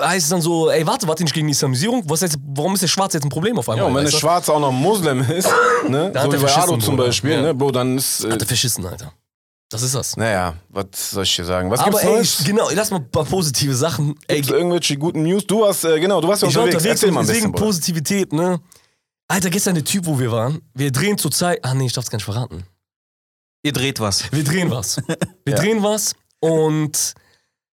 [0.00, 2.02] heißt es dann so, ey, warte, warte nicht gegen die Islamisierung.
[2.08, 3.88] Was ist jetzt, warum ist der Schwarze jetzt ein Problem auf Ja, einmal?
[3.88, 4.10] und wenn der?
[4.12, 5.48] Schwarze auch noch Muslim ist,
[5.88, 6.10] ne?
[6.14, 6.96] Da hat so er wie bei Ado zum.
[6.96, 7.42] Beispiel, Ja.
[7.42, 7.54] ne?
[7.54, 8.24] Bro, dann ist.
[8.24, 9.12] Äh, Hat er verschissen, Alter.
[9.68, 10.16] Das ist das.
[10.16, 11.68] naja, was soll ich dir sagen?
[11.70, 12.44] Was Aber gibt's ey, Neues?
[12.44, 14.14] genau, lass mal ein paar positive Sachen.
[14.28, 15.44] Ey, Gibt's irgendwelche guten News?
[15.46, 16.82] Du warst, äh, genau, du warst ja Ich war unterwegs.
[16.84, 17.64] unterwegs Erzähl mal ein wegen bisschen, Bruder.
[17.66, 18.60] Positivität, ne?
[19.26, 21.58] Alter, gestern der Typ, wo wir waren, wir drehen zur Zeit.
[21.64, 22.64] Ah nee, ich darf's gar nicht verraten.
[23.64, 24.30] ihr dreht was.
[24.32, 24.98] Wir drehen was.
[25.44, 25.60] Wir Ja.
[25.60, 27.14] drehen was und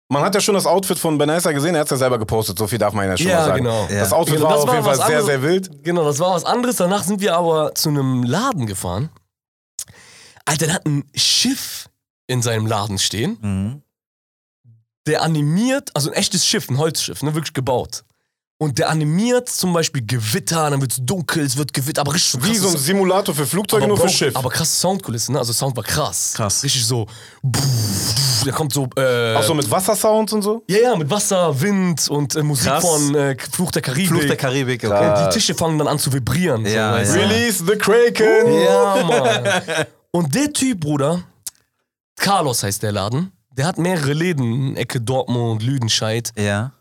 [0.08, 2.58] Man hat ja schon das Outfit von Benaisa gesehen, er hat es ja selber gepostet,
[2.58, 3.64] so viel darf man ja schon Ja, mal sagen.
[3.64, 3.86] genau.
[3.88, 4.16] Das Ja.
[4.16, 5.26] Outfit Genau, war das auf war jeden Fall sehr, anderes.
[5.26, 5.84] sehr wild.
[5.84, 6.76] genau, das war was anderes.
[6.76, 9.10] Danach sind wir aber zu einem Laden gefahren.
[10.44, 11.88] Alter, der hat ein Schiff
[12.26, 13.82] in seinem Laden stehen, Mhm.
[15.06, 18.04] der animiert, also ein echtes Schiff, ein Holzschiff, ne, wirklich gebaut.
[18.56, 22.44] Und der animiert zum Beispiel Gewitter, dann wird's dunkel, es wird Gewitter, aber richtig so
[22.44, 24.34] Wie so ein Simulator für Flugzeuge, nur für Schiff.
[24.36, 25.38] Aber krasse Soundkulisse, ne?
[25.40, 26.34] Also Sound war krass.
[26.36, 26.62] Krass.
[26.62, 27.06] Richtig so.
[28.44, 28.88] Da kommt so.
[28.96, 30.62] Äh, Auch so mit Wassersounds und so?
[30.68, 32.84] ja, ja, mit Wasser, Wind und äh, Musik Krass.
[32.86, 34.08] von äh, Fluch der Karibik.
[34.08, 34.86] Fluch der Karibik, okay.
[34.86, 35.28] Klar.
[35.28, 36.64] Die Tische fangen dann an zu vibrieren.
[36.64, 37.26] Ja, so, ja.
[37.26, 38.52] Release the Kraken!
[38.62, 39.86] Ja, Mann.
[40.14, 41.24] Und der Typ, Bruder,
[42.14, 46.30] Carlos heißt der Laden, der hat mehrere Läden in Ecke Dortmund, Lüdenscheid.
[46.38, 46.72] Ja.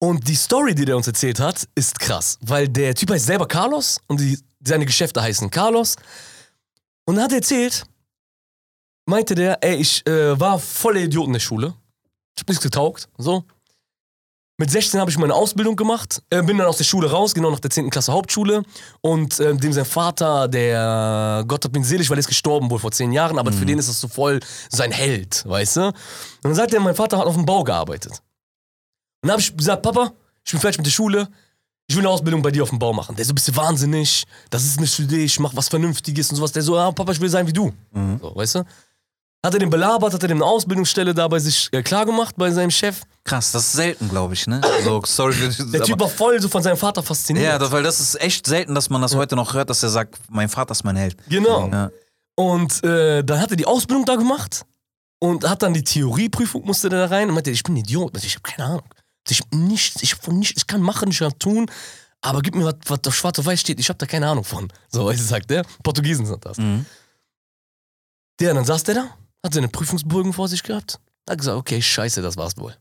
[0.00, 2.40] Und die Story, die der uns erzählt hat, ist krass.
[2.40, 5.94] Weil der Typ heißt selber Carlos und die, seine Geschäfte heißen Carlos.
[7.04, 7.84] Und er hat erzählt,
[9.06, 11.74] meinte der, ey, ich äh, war voller Idiot in der Schule.
[12.34, 13.44] Ich hab nichts getaugt, so.
[14.62, 17.50] Mit 16 habe ich meine Ausbildung gemacht, äh, bin dann aus der Schule raus, genau
[17.50, 17.90] nach der 10.
[17.90, 18.62] Klasse Hauptschule.
[19.00, 22.78] Und äh, dem sein Vater, der Gott hat ihn selig, weil er ist gestorben wohl
[22.78, 25.86] vor 10 Jahren, aber für den ist das so voll sein Held, weißt du?
[25.86, 25.94] Und
[26.42, 28.12] dann sagt er, mein Vater hat auf dem Bau gearbeitet.
[28.12, 28.20] Und
[29.22, 30.12] dann habe ich gesagt, Papa,
[30.44, 31.28] ich bin fertig mit der Schule,
[31.88, 33.16] ich will eine Ausbildung bei dir auf dem Bau machen.
[33.16, 36.36] Der so, bist du wahnsinnig, das ist nicht für dich, ich mach was Vernünftiges und
[36.36, 36.52] sowas.
[36.52, 37.72] Der so, ja, Papa, ich will sein wie du.
[38.20, 38.64] So, weißt du?
[39.44, 42.70] Hat er den belabert, hat er eine Ausbildungsstelle da bei sich äh, klargemacht, bei seinem
[42.70, 43.02] Chef.
[43.24, 44.60] Krass, das ist selten, glaube ich, ne?
[44.84, 45.34] So, sorry
[45.72, 47.60] Der Typ war voll so von seinem Vater fasziniert.
[47.60, 50.16] Ja, weil das ist echt selten, dass man das heute noch hört, dass er sagt,
[50.28, 51.16] mein Vater ist mein Held.
[51.28, 51.68] Genau.
[51.68, 51.90] Ja.
[52.36, 54.64] Und äh, dann hat er die Ausbildung da gemacht
[55.18, 58.16] und hat dann die Theorieprüfung musste der da rein und meinte, ich bin ein Idiot,
[58.24, 58.88] ich habe keine Ahnung.
[59.28, 61.70] Ich nichts, ich, von nichts, ich kann machen, ich kann tun,
[62.20, 64.44] aber gib mir was, was auf schwarz auf weiß steht, ich habe da keine Ahnung
[64.44, 64.72] von.
[64.88, 65.64] So, sagt der.
[65.82, 66.58] Portugiesen sind das.
[66.58, 66.86] Mhm.
[68.40, 69.10] Der, dann saß der da,
[69.42, 72.76] hat seine Prüfungsbögen vor sich gehabt, hat gesagt, okay, scheiße, das war's wohl.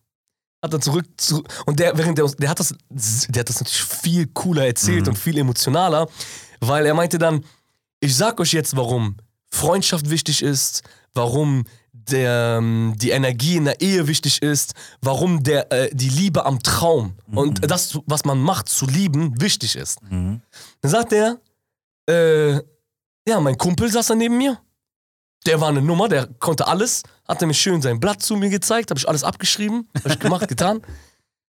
[0.63, 3.83] Hat dann zurück, zu, und der, während der, der hat das, der hat das natürlich
[3.83, 6.07] viel cooler erzählt und viel emotionaler,
[6.59, 7.43] weil er meinte dann,
[7.99, 9.17] ich sag euch jetzt, warum
[9.49, 15.71] Freundschaft wichtig ist, warum der, ähm, die Energie in der Ehe wichtig ist, warum der,
[15.71, 20.01] äh, die Liebe am Traum und das, was man macht, zu lieben, wichtig ist.
[20.09, 20.41] Mhm.
[20.81, 21.39] Dann sagt er,
[22.07, 22.55] äh,
[23.27, 24.59] ja, mein Kumpel saß da neben mir.
[25.47, 27.03] Der war eine Nummer, der konnte alles.
[27.27, 30.19] Hat er mir schön sein Blatt zu mir gezeigt, habe ich alles abgeschrieben, habe ich
[30.19, 30.81] gemacht, getan.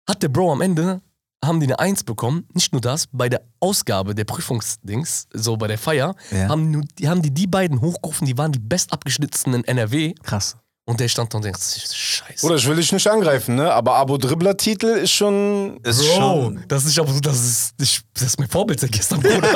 [0.09, 1.03] Hat der Bro am Ende,
[1.45, 2.47] haben die eine Eins bekommen.
[2.55, 6.49] Nicht nur das, bei der Ausgabe der Prüfungsdings, so bei der Feier, Ja.
[6.49, 10.15] haben, haben die die beiden hochgerufen, die waren die bestabgeschnittenen in NRW.
[10.23, 10.57] Krass.
[10.87, 12.45] Und der stand da und denkt, scheiße.
[12.45, 13.73] Oder ich will dich nicht angreifen, ne?
[13.73, 15.79] Aber Abo-Dribbler-Titel ist schon.
[15.83, 16.65] Ist Bro, schon.
[16.69, 19.37] das ist aber so, das ist, ich, das ist mein Vorbild seit gestern, Bruder.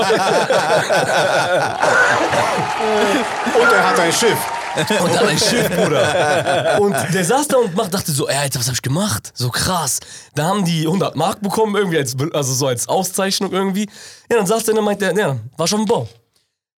[3.60, 4.38] Und er hat ein Schiff.
[5.00, 6.80] Und dann ein Schiff, Bruder.
[6.80, 9.30] Und der saß da und macht, dachte so, ey, Alter, was hab ich gemacht?
[9.34, 10.00] So krass.
[10.34, 13.88] Da haben die 100 Mark bekommen, irgendwie, als, also so als Auszeichnung irgendwie.
[14.30, 16.08] Ja, dann saß der und meinte, ja, war schon im Bau.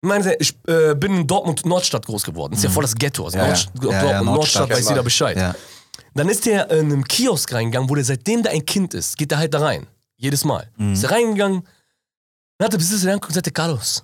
[0.02, 2.54] Ich meine, ich äh, bin in Dortmund Nordstadt groß geworden.
[2.54, 3.26] Ist ja voll das Ghetto.
[3.26, 3.48] Also Ja.
[3.48, 5.56] Nordst- Ja, Dortmund, ja, Nordstadt, Nordstadt, weiß jeder Bescheid.
[6.14, 9.32] Dann ist der in einem Kiosk reingegangen, wo der seitdem der ein Kind ist, geht
[9.32, 9.88] der halt da rein.
[10.18, 10.70] Jedes Mal.
[10.94, 11.68] Ist er reingegangen,
[12.58, 14.04] dann hat der Besitzer reingeguckt und sagte, Carlos,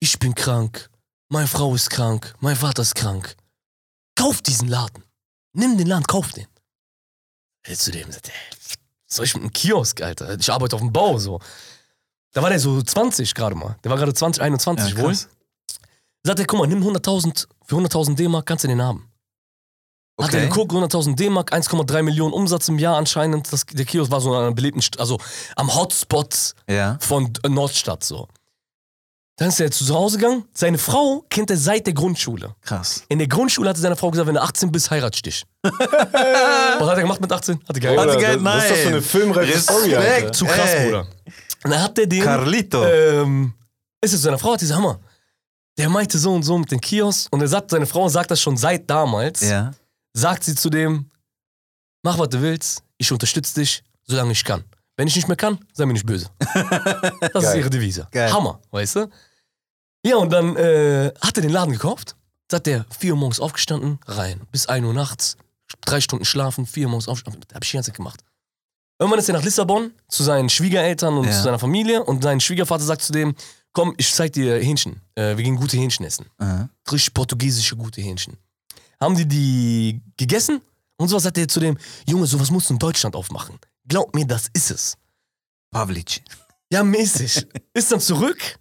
[0.00, 0.88] ich bin krank,
[1.28, 3.36] meine Frau ist krank, mein Vater ist krank.
[4.16, 5.04] Kauf diesen Laden.
[5.52, 6.46] Nimm den Laden, kauf den.
[7.74, 8.76] Zu dem sagt, ey, was
[9.16, 10.38] soll ich mit einem Kiosk, Alter?
[10.38, 11.40] Ich arbeite auf dem Bau, so.
[12.32, 13.76] Da war der so 20 gerade mal.
[13.84, 15.14] Der war gerade 20, 21 Ja, wohl.
[16.24, 19.08] Sagt er, guck mal, nimm 100.000, für 100.000 D-Mark kannst du den haben.
[20.20, 20.48] Hat er Okay.
[20.48, 23.52] geguckt, 100.000 D-Mark, 1,3 Millionen Umsatz im Jahr anscheinend.
[23.52, 25.18] Das, der Kiosk war so an einer belebten, St also
[25.56, 26.96] am Hotspot Ja.
[27.00, 28.28] von Nordstadt so.
[29.42, 30.44] Dann ist er zu Hause gegangen.
[30.54, 32.54] Seine Frau kennt er seit der Grundschule.
[32.60, 33.02] Krass.
[33.08, 35.44] In der Grundschule hatte seine Frau gesagt, wenn du 18 bist, heirat ich dich.
[35.62, 37.58] Was hat er gemacht mit 18?
[37.68, 38.14] Hat er geheiratet.
[38.14, 40.08] Hat er Bruder, das, das ist doch so eine filmreife Story, Alter.
[40.08, 40.34] Respekt.
[40.36, 40.84] Zu krass, Ey.
[40.84, 41.06] Bruder.
[41.64, 42.22] Und dann hat er den.
[42.22, 42.84] Carlito.
[42.84, 43.52] Ähm,
[44.00, 45.00] ist es zu seiner Frau, hat diese Hammer.
[45.76, 47.26] Der meinte so und so mit dem Kiosk.
[47.32, 49.40] Und er sagt, seine Frau sagt das schon seit damals.
[49.40, 49.72] Ja.
[50.12, 51.10] Sagt sie zu dem,
[52.04, 54.62] mach was du willst, ich unterstütze dich, solange ich kann.
[54.96, 56.28] Wenn ich nicht mehr kann, sei mir nicht böse.
[57.32, 57.58] Das ist Geil.
[57.58, 58.06] ihre Devise.
[58.12, 58.32] Geil.
[58.32, 59.10] Hammer, weißt du?
[60.04, 62.16] Ja, und dann äh, hat er den Laden gekauft.
[62.50, 64.40] Sagt er, 4 Uhr morgens aufgestanden, rein.
[64.50, 65.36] Bis 1 Uhr nachts,
[65.80, 67.42] drei Stunden schlafen, 4 Uhr morgens aufgestanden.
[67.54, 68.20] Hab ich die ganze Zeit gemacht.
[68.98, 71.32] Irgendwann ist er nach Lissabon zu seinen Schwiegereltern und Ja.
[71.32, 73.34] zu seiner Familie und sein Schwiegervater sagt zu dem,
[73.72, 75.00] komm, ich zeig dir Hähnchen.
[75.14, 76.26] Äh, wir gehen gute Hähnchen essen.
[76.38, 76.68] Aha.
[76.90, 78.36] Richtig portugiesische gute Hähnchen.
[79.00, 80.60] Haben die die gegessen?
[80.98, 83.58] Und so sagt er zu dem, Junge, sowas musst du in Deutschland aufmachen.
[83.88, 84.96] Glaub mir, das ist es.
[85.70, 86.22] Pavlic.
[86.70, 87.46] Ja, mäßig.
[87.74, 88.58] ist dann zurück.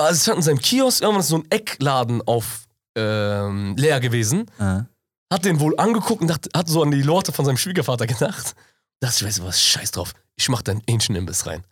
[0.00, 4.46] Also es stand in seinem Kiosk, irgendwann ist so ein Eckladen auf ähm, leer gewesen.
[4.58, 4.86] Aha.
[5.32, 8.54] Hat den wohl angeguckt und dachte, hat so an die Lorte von seinem Schwiegervater gedacht.
[9.00, 10.12] Dachte ich, weißt du was, scheiß drauf.
[10.36, 11.64] Ich mach da einen Hähnchenimbiss rein.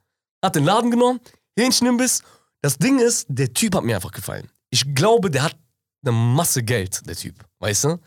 [0.45, 1.21] Hat den Laden genommen,
[1.59, 2.23] Hähnchenimbiss.
[2.63, 4.49] Das Ding ist, der Typ hat mir einfach gefallen.
[4.71, 5.57] Ich glaube, der hat
[6.05, 7.99] eine Masse Geld, der Typ, weißt du?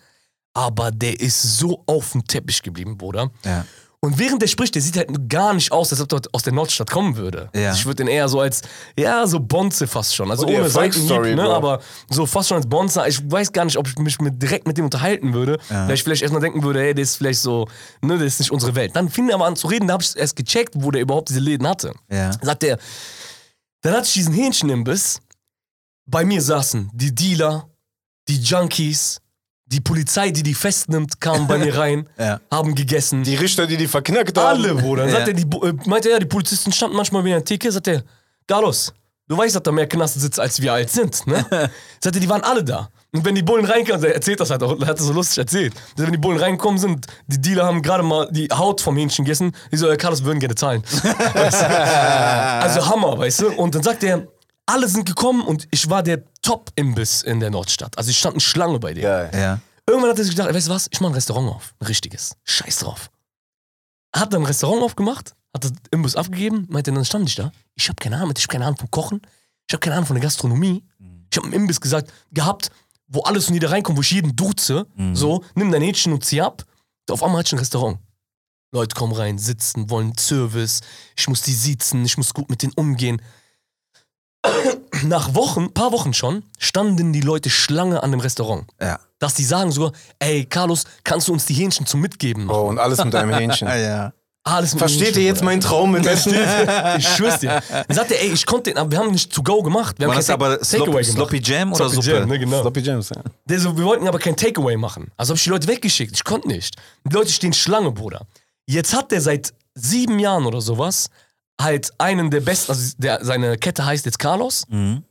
[0.53, 3.31] Aber der ist so auf dem Teppich geblieben, Bruder.
[3.45, 3.65] Ja.
[4.03, 6.53] Und während der spricht, der sieht halt gar nicht aus, als ob er aus der
[6.53, 7.49] Nordstadt kommen würde.
[7.53, 7.67] Ja.
[7.67, 8.63] Also ich würde den eher so als,
[8.97, 10.31] ja, so Bonze fast schon.
[10.31, 13.03] Also Oh, ohne Seitenhieb, ne, aber so fast schon als Bonze.
[13.07, 15.59] Ich weiß gar nicht, ob ich mich mit, direkt mit dem unterhalten würde.
[15.69, 15.87] Ja.
[15.87, 17.67] Weil ich vielleicht erstmal denken würde, hey, der ist vielleicht so,
[18.01, 18.95] ne, das ist nicht unsere Welt.
[18.95, 21.29] Dann fing er aber an zu reden, da habe ich erst gecheckt, wo der überhaupt
[21.29, 21.93] diese Läden hatte.
[22.09, 22.31] Ja.
[22.41, 22.79] Sagt er,
[23.81, 25.19] dann hatte ich diesen Hähnchenimbiss.
[26.07, 27.69] Bei mir saßen die Dealer,
[28.27, 29.21] die Junkies,
[29.71, 32.39] die Polizei, die die festnimmt, kamen bei mir rein, Ja.
[32.51, 33.23] haben gegessen.
[33.23, 34.47] Die Richter, die die verknackt haben.
[34.63, 35.03] Alle, Bruder.
[35.03, 35.17] Dann Ja.
[35.17, 37.87] sagt er, die, äh, meinte er, die Polizisten standen manchmal wie in der Theke, sagt
[37.87, 38.03] er,
[38.47, 38.93] Carlos,
[39.27, 41.45] du weißt, dass da mehr Knast sitzt, als wir alt sind, ne?
[42.01, 42.89] sagt er, die waren alle da.
[43.13, 45.37] Und wenn die Bullen reinkommen, er erzählt das halt auch, er hat das so lustig
[45.39, 45.73] erzählt.
[45.73, 49.25] Sagt, Wenn die Bullen reinkommen sind, die Dealer haben gerade mal die Haut vom Hähnchen
[49.25, 50.81] gegessen, die so, Carlos, wir würden gerne zahlen.
[51.33, 51.65] weißt du?
[51.67, 53.51] Also Hammer, weißt du?
[53.51, 54.27] Und dann sagt er,
[54.65, 57.97] alle sind gekommen und ich war der Top-Imbiss in der Nordstadt.
[57.97, 59.03] Also ich stand eine Schlange bei dir.
[59.03, 59.31] Geil.
[59.33, 59.59] Ja.
[59.87, 61.73] Irgendwann hat er sich gedacht, weißt du was, ich mach ein Restaurant auf.
[61.79, 62.37] Ein richtiges.
[62.43, 63.09] Scheiß drauf.
[64.15, 67.51] Hat dann ein Restaurant aufgemacht, hat das Imbiss abgegeben, meinte, dann stand ich da.
[67.75, 69.21] Ich habe keine Ahnung, ich habe keine Ahnung vom Kochen,
[69.67, 70.83] ich habe keine Ahnung von der Gastronomie.
[71.31, 72.69] Ich habe einen Imbiss gesagt, gehabt,
[73.07, 74.85] wo alles und jeder reinkommt, wo ich jeden duze.
[75.13, 76.65] So, nimm dein Hähnchen und zieh ab.
[77.09, 77.99] Auf einmal hatte ich ein Restaurant.
[78.73, 80.81] Leute kommen rein, sitzen, wollen Service.
[81.17, 83.21] Ich muss die siezen, ich muss gut mit denen umgehen.
[85.03, 88.99] Nach Wochen, paar Wochen schon, standen die Leute Schlange an dem Restaurant Ja.
[89.19, 92.57] dass die sagen sogar, ey, Carlos, kannst du uns die Hähnchen zum Mitgeben machen?
[92.59, 93.67] Oh, und alles mit deinem Hähnchen.
[93.81, 94.13] Ja.
[94.43, 96.33] Alles mit Versteht Hähnchen, ihr jetzt meinen Traum mit Essen?
[96.97, 97.61] Ich schwör's dir.
[97.87, 99.99] Dann sagt er, ey, ich konnte den, aber wir haben nicht to go gemacht.
[99.99, 101.15] Wir haben War das kein aber Take- Slop, Takeaway gemacht.
[101.15, 102.17] Sloppy Jam oder Sloppy Suppe?
[102.17, 102.61] Jam, ne, genau.
[102.61, 103.21] Sloppy Jams, ja.
[103.45, 105.11] Der so, wir wollten aber kein Takeaway machen.
[105.15, 106.13] Also hab ich die Leute weggeschickt.
[106.15, 106.75] Ich konnte nicht.
[107.07, 108.25] Die Leute stehen Schlange, Bruder.
[108.65, 111.09] Jetzt hat der seit sieben Jahren oder sowas
[111.63, 114.65] halt einen der besten, also der, seine Kette heißt jetzt Carlos.
[114.69, 115.03] Mhm.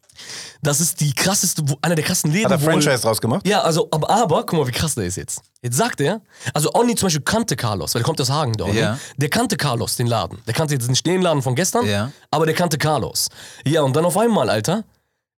[0.63, 2.45] Das ist die krasseste, einer der krassen Läden.
[2.53, 3.47] Hat er Franchise draus gemacht?
[3.47, 5.41] Ja, also, aber, aber, guck mal, wie krass der ist jetzt.
[5.63, 6.21] Jetzt sagt er,
[6.53, 8.79] also Onni zum Beispiel kannte Carlos, weil der kommt aus Hagen, der Onni.
[8.81, 8.99] Ja.
[9.17, 10.39] Der kannte Carlos, den Laden.
[10.47, 12.13] Der kannte jetzt nicht den Laden von gestern, Ja.
[12.31, 13.29] aber der kannte Carlos.
[13.65, 14.85] Ja, und dann auf einmal, Alter,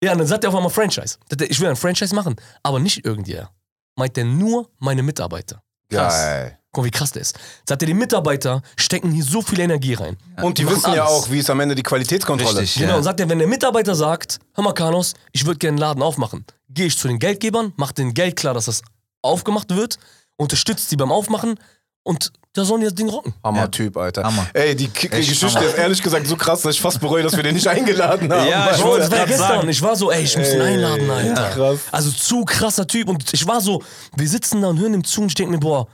[0.03, 1.17] ja, und dann sagt er auf einmal Franchise.
[1.49, 2.35] Ich will ein Franchise machen,
[2.65, 3.51] aber nicht irgendwer.
[3.95, 5.63] Meint er nur meine Mitarbeiter.
[5.91, 6.15] Krass.
[6.15, 6.59] Geil.
[6.73, 7.39] Guck mal, wie krass der ist.
[7.69, 10.17] Sagt er, die Mitarbeiter stecken hier so viel Energie rein.
[10.41, 11.25] Und die machen wissen ja alles.
[11.27, 12.61] auch, wie ist am Ende die Qualitätskontrolle.
[12.61, 12.81] Richtig.
[12.81, 12.97] Genau, Ja.
[12.99, 16.03] und sagt er, wenn der Mitarbeiter sagt, hör mal, Carlos, ich würde gerne einen Laden
[16.03, 18.81] aufmachen, gehe ich zu den Geldgebern, mach den Geld klar, dass das
[19.21, 19.99] aufgemacht wird,
[20.37, 21.61] unterstützt die beim Aufmachen
[22.05, 23.35] und da sollen die das Ding rocken.
[23.45, 24.25] Hammer-Typ, Alter.
[24.25, 24.47] Hammer.
[24.55, 25.67] Ey, die, die Echt Geschichte Hammer.
[25.69, 28.49] ist ehrlich gesagt so krass, dass ich fast bereue, dass wir den nicht eingeladen haben.
[28.49, 29.49] Ja, ich wollte das war ja gestern.
[29.49, 29.69] sagen.
[29.69, 31.51] Ich war so, ey, ich muss ihn Ey, einladen, Alter.
[31.51, 31.79] krass.
[31.93, 33.09] Also zu krasser Typ.
[33.09, 33.83] Und ich war so,
[34.17, 35.87] wir sitzen da und hören ihm zu und ich denke mir, boah.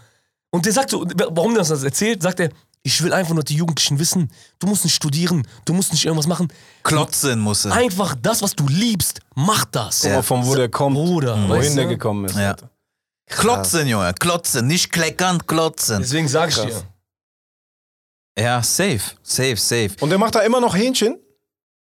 [0.50, 2.50] Und der sagt so, warum der uns das erzählt, sagt er,
[2.82, 4.30] ich will einfach nur, die Jugendlichen wissen,
[4.60, 6.48] du musst nicht studieren, du musst nicht irgendwas machen.
[6.84, 7.70] Klotzen musste.
[7.72, 10.00] Einfach das, was du liebst, mach das.
[10.02, 12.36] Guck mal, von wo der kommt, Bruder, weißt wohin der gekommen ist.
[12.36, 12.56] Ja.
[13.28, 15.98] Klotzen, Junge, klotzen, nicht kleckern, klotzen.
[16.00, 16.66] Deswegen sag ich Krass.
[18.36, 18.42] dir.
[18.42, 19.90] Ja, safe, safe, safe.
[20.00, 21.18] Und der macht da immer noch Hähnchen?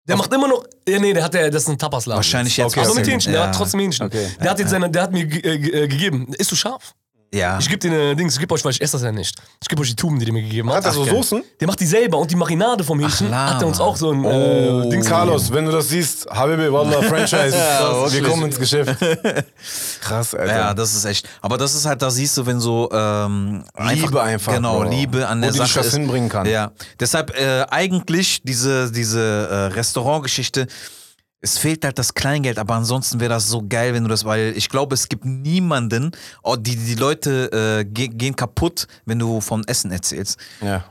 [0.09, 2.17] Der macht immer noch, ja, nee, der hat ja, das ist ein Tapasladen.
[2.17, 2.73] Wahrscheinlich jetzt.
[2.73, 3.01] Okay, Aber okay.
[3.01, 3.49] mit Hähnchen, der Ja.
[3.49, 4.07] hat trotzdem Hähnchen.
[4.07, 4.29] Okay.
[4.41, 5.55] Der hat jetzt seine, der hat mir äh,
[5.85, 6.33] äh, gegeben.
[6.39, 6.95] Isst du scharf?
[7.35, 7.59] Ja.
[7.59, 9.35] Ich geb dir eine Dings, ich geb euch, weil ich esse das ja nicht.
[9.61, 10.77] Ich geb euch die Tuben, die der mir gegeben hat.
[10.79, 11.05] Hat er so.
[11.05, 11.43] Soßen?
[11.61, 14.11] Der macht die selber und die Marinade vom Hähnchen Ach, hat er uns auch so
[14.13, 17.53] ein Oh, äh, Dings Carlos, wenn du das siehst, Habibi, Wallah, Franchise.
[17.53, 18.23] wir wirklich.
[18.25, 18.97] kommen ins Geschäft.
[20.01, 20.57] Krass, Alter.
[20.57, 21.29] Ja, das ist echt.
[21.43, 24.91] Aber das ist halt, da siehst du, wenn so ähm, Liebe einfach, Genau, Bro.
[24.91, 25.95] Liebe an der Wo die dich Sache was ist.
[25.95, 26.47] hinbringen kann.
[26.47, 29.21] Ja, deshalb äh, eigentlich diese diese
[29.51, 30.67] äh, Restaurantgeschichte.
[31.47, 34.53] Es fehlt halt das Kleingeld, aber ansonsten wäre das so geil, wenn du das, weil
[34.57, 36.11] ich glaube, es gibt niemanden,
[36.43, 40.41] oh, die die Leute äh, ge gehen kaputt, wenn du von Essen erzählst.
[40.61, 40.83] Ja.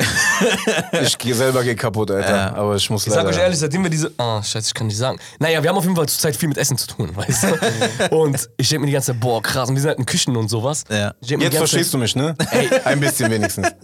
[1.02, 2.36] ich gehe selber geh kaputt, Alter.
[2.36, 2.54] Ja.
[2.54, 3.36] Aber ich muss Ich sag leider.
[3.36, 4.10] euch ehrlich, seitdem wir diese.
[4.16, 5.20] Ah, scheiße, ich kann nicht sagen.
[5.38, 8.10] Naja, wir haben auf jeden Fall zurzeit viel mit Essen zu tun, weißt du?
[8.16, 10.36] und ich denke mir die ganze Zeit, boah, krass, und wir sind halt in Küchen
[10.36, 10.82] und sowas.
[10.88, 11.14] Ja.
[11.20, 12.34] Ich Jetzt verstehst du mich, ne?
[12.84, 13.68] Ein bisschen wenigstens.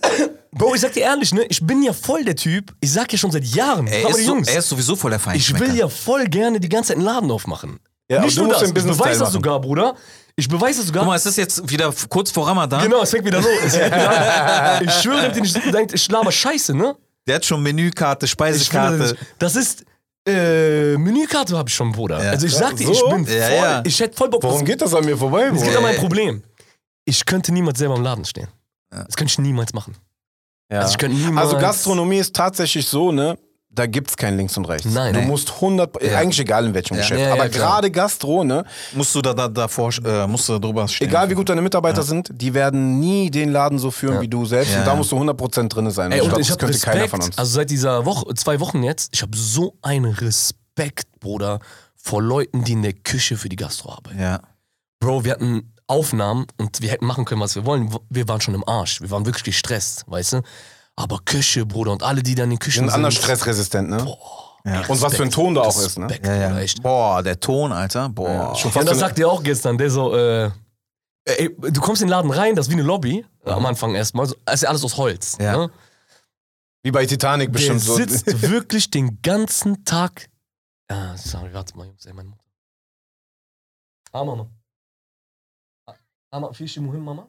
[0.56, 1.44] Bro, ich sag dir ehrlich, ne?
[1.48, 2.74] Ich bin ja voll der Typ.
[2.80, 3.86] Ich sag ja schon seit Jahren.
[3.86, 4.48] Er ist, so, Jungs.
[4.48, 5.66] er ist sowieso voll der ich Feinschmecker.
[5.66, 7.78] will ja voll gerne die ganze Zeit einen Laden aufmachen.
[8.10, 8.60] Ja, aber nicht nur das.
[8.60, 9.94] den Ich beweise das sogar, Bruder.
[10.36, 11.02] Ich beweise das sogar.
[11.02, 12.82] Guck mal, es ist jetzt wieder kurz vor Ramadan.
[12.82, 13.48] Genau, es fängt wieder los.
[13.64, 14.80] Es fängt wieder.
[14.82, 16.94] Ich schwöre, dir nicht, denkt, ich laber Scheiße, ne?
[17.26, 19.16] Der hat schon Menükarte, Ich Speisekarte.
[19.38, 19.84] das ist.
[20.28, 22.22] Äh, Menükarte habe ich schon, Bruder.
[22.22, 22.30] Ja.
[22.30, 23.08] Also ich sag dir, ich So?
[23.08, 23.34] bin voll.
[23.36, 23.82] Ja, ja.
[23.84, 24.42] Ich hätte voll Bock.
[24.42, 25.66] Warum geht das an mir vorbei, Es Bro?
[25.68, 26.42] geht an mein Problem.
[27.04, 28.48] Ich könnte niemals selber im Laden stehen.
[28.90, 29.94] Das könnte ich niemals machen.
[30.70, 30.80] Ja.
[30.80, 31.46] Also ich könnte niemals.
[31.48, 33.38] Also Gastronomie ist tatsächlich so, ne?
[33.70, 34.86] Da gibt's kein Links und Rechts.
[34.86, 35.12] Nein.
[35.12, 35.26] Du Nee.
[35.26, 36.16] musst 100, Ja.
[36.18, 37.02] eigentlich egal in welchem Ja.
[37.02, 38.64] Geschäft, Ja, ja, aber gerade Gastro, ne?
[38.94, 41.08] Musst du da, da davor, äh, musst du drüber stehen.
[41.08, 44.20] Egal wie gut deine Mitarbeiter sind, die werden nie den Laden so führen Ja.
[44.22, 44.78] wie du selbst Ja.
[44.80, 46.10] und da musst du 100% drin sein.
[46.10, 47.38] Ey, ich und glaube, ich das habe könnte keiner Respekt, von uns.
[47.38, 51.60] also seit dieser Woche, zwei Wochen jetzt, ich habe so einen Respekt, Bruder,
[51.96, 54.18] vor Leuten, die in der Küche für die Gastro arbeiten.
[54.20, 54.40] Ja.
[55.00, 57.94] Bro, wir hatten Aufnahmen und wir hätten machen können, was wir wollen.
[58.10, 59.00] Wir waren schon im Arsch.
[59.00, 60.42] Wir waren wirklich gestresst, weißt du?
[60.96, 62.94] Aber Küche, Bruder, und alle, die dann in den Küchen sind sind.
[62.96, 64.16] anders stressresistent, ne?
[64.64, 64.84] Ja.
[64.88, 66.06] Und was für ein Ton da auch ist, ne?
[66.06, 66.66] Respekt, Ja, ja.
[66.82, 68.08] Boah, der Ton, Alter.
[68.08, 68.28] Boah.
[68.28, 70.50] Ja, schon Ja, fast das so eine- sagt er auch gestern, der so, äh,
[71.24, 74.26] ey, du kommst in den Laden rein, das ist wie eine Lobby, am Anfang erstmal,
[74.26, 75.36] so, ist ja alles aus Holz.
[75.40, 75.56] Ja.
[75.56, 75.70] Ne?
[76.82, 77.96] wie bei Titanic Der bestimmt so.
[77.96, 80.28] sitzt wirklich den ganzen Tag.
[80.88, 82.44] Ja, sorry, warte mal, Jungs, ey, meine Mutter.
[84.12, 84.48] Ah, Mama.
[86.33, 87.27] Ah, Mama, في شيء مهم ماما؟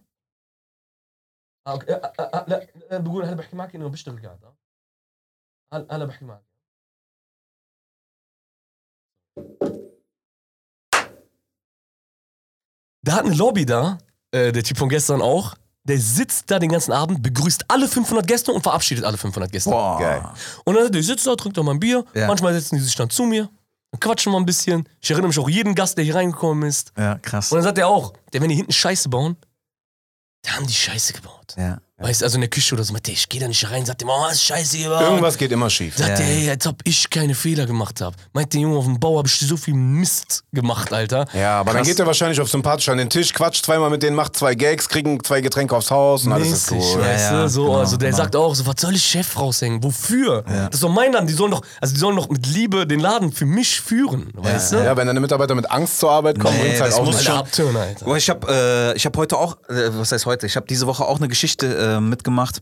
[1.66, 4.56] آه، اوكي آه، آه، آه، لا آه، بقول هلا بحكي معك انه بشتغل قاعد آه.
[5.72, 6.42] هلا هلا بحكي معك
[13.04, 13.98] Der hat eine Lobby da,
[14.30, 15.56] äh, der Typ von gestern auch.
[15.84, 19.70] Der sitzt da den ganzen Abend, begrüßt alle 500 Gäste und verabschiedet alle 500 Gäste.
[19.70, 19.98] Boah.
[19.98, 20.22] Geil.
[20.64, 22.04] Und dann der sitzt da, trinkt auch mal ein Bier.
[22.14, 22.28] Ja.
[22.28, 23.48] Manchmal setzen die sich dann zu mir,
[23.91, 24.87] dann quatschen wir ein bisschen.
[25.01, 26.91] Ich erinnere mich auch jeden Gast, der hier reingekommen ist.
[26.97, 27.51] Ja, krass.
[27.51, 29.37] Und dann sagt er auch, der, wenn die hinten Scheiße bauen,
[30.43, 31.55] da haben die Scheiße gebaut.
[31.57, 31.79] Ja.
[31.99, 34.03] Weißt du, also in der Küche oder so, meinte, ich gehe da nicht rein, sagt
[34.03, 35.01] er, oh, ist Scheiße gebaut.
[35.01, 35.97] Irgendwas geht immer schief.
[35.97, 36.41] Sagt Ja, er, ja.
[36.43, 38.15] ey, als ob ich keine Fehler gemacht habe.
[38.33, 41.25] Meint der Junge auf dem Bau, habe ich so viel Mist gemacht, Alter.
[41.33, 41.87] Ja, aber dann Krass.
[41.87, 44.87] geht er wahrscheinlich auf sympathisch an den Tisch, quatscht zweimal mit denen, macht zwei Gags,
[44.87, 46.77] kriegen zwei Getränke aufs Haus und alles ist cool.
[46.79, 48.17] weißt Ja, ja, du, so, genau, also der genau.
[48.23, 49.83] sagt auch so, was soll ich Chef raushängen?
[49.83, 50.43] Wofür?
[50.43, 52.99] Das ist doch mein Laden, die sollen doch, also die sollen doch mit Liebe den
[52.99, 54.75] Laden für mich führen, weißt du?
[54.83, 57.23] Ja, wenn deine Mitarbeiter mit Angst zur Arbeit kommen, Nee, bringt's halt das auch muss
[57.23, 58.15] schon- abtönen, Alter.
[58.15, 58.47] Ich habe
[58.93, 60.45] äh, ich hab heute auch, äh, was heißt heute?
[60.45, 62.61] Ich habe diese Woche auch eine Geschichte äh, mitgemacht.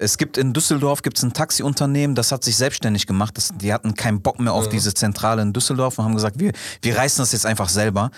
[0.00, 3.36] Es gibt in Düsseldorf gibt's ein Taxiunternehmen, das hat sich selbstständig gemacht.
[3.36, 6.52] Das, die hatten keinen Bock mehr auf diese Zentrale in Düsseldorf und haben gesagt, wir,
[6.82, 8.10] wir reißen das jetzt einfach selber.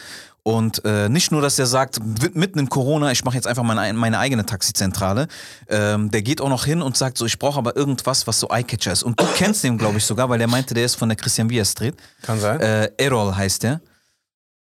[0.42, 1.98] Und äh, nicht nur, dass er sagt,
[2.34, 5.28] mitten in Corona, ich mache jetzt einfach meine, meine eigene Taxizentrale.
[5.68, 8.48] Ähm, der geht auch noch hin und sagt so, ich brauche aber irgendwas, was so
[8.48, 9.03] Eyecatcher ist.
[9.03, 11.48] Und du kennst den, glaube ich, sogar, weil der meinte, der ist von der Christian
[11.48, 11.94] Bier Street.
[12.22, 12.61] Kann sein.
[12.61, 13.80] Äh, Errol heißt der.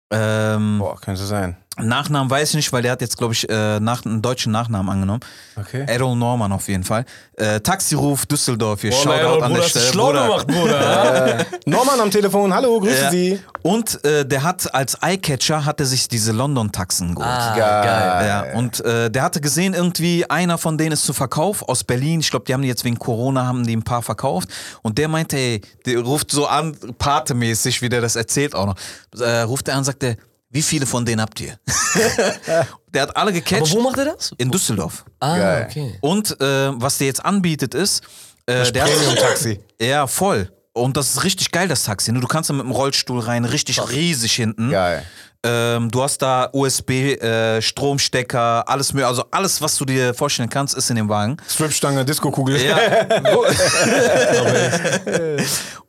[0.09, 1.57] Ähm, Boah, könnte sein.
[1.80, 4.89] Nachnamen weiß ich nicht, weil der hat jetzt, glaube ich, äh, nach, einen deutschen Nachnamen
[4.91, 5.19] angenommen.
[5.55, 5.84] Okay.
[5.88, 7.05] Errol Norman auf jeden Fall.
[7.36, 8.91] Äh, Taxiruf Düsseldorf hier.
[8.91, 9.86] Boah, Shoutout an Bruder, der Stelle.
[9.86, 10.23] schlau Bruder.
[10.23, 10.78] gemacht, Bruder.
[11.39, 13.11] Äh, Norman am Telefon, hallo, grüße Ja.
[13.11, 13.39] Sie.
[13.61, 17.28] Und äh, der hat als Eyecatcher hat er sich diese London-Taxen geholt.
[17.30, 18.28] Ah, Geil.
[18.28, 22.19] Ja, und äh, der hatte gesehen, irgendwie einer von denen ist zu Verkauf aus Berlin.
[22.21, 24.49] Ich glaube, die haben die jetzt wegen Corona haben die ein paar verkauft.
[24.82, 28.75] Und der meinte, ey, der ruft so an, patemäßig, wie der das erzählt auch noch.
[29.19, 30.15] Äh, ruft er an, sagt er,
[30.50, 31.60] Wie viele von denen habt ihr?
[32.93, 34.34] der hat alle Aber gecatcht wo macht er das?
[34.38, 35.04] in Düsseldorf.
[35.20, 35.68] Ah, Geil.
[35.70, 35.98] okay.
[36.02, 38.04] Und äh, was der jetzt anbietet ist,
[38.45, 39.60] äh, der hat, Premium-Taxi.
[39.82, 40.52] ja voll.
[40.74, 42.12] Und das ist richtig geil, das Taxi.
[42.12, 42.20] ne?
[42.20, 44.70] Du kannst da mit dem Rollstuhl rein, richtig riesig hinten.
[44.70, 45.04] Geil.
[45.50, 46.89] Ähm, du hast da USB,
[47.22, 51.38] äh, Stromstecker, alles mehr, also alles, was du dir vorstellen kannst, ist in dem Wagen.
[51.48, 52.62] Stripstange, Disco-Kugel.
[52.62, 52.78] Ja.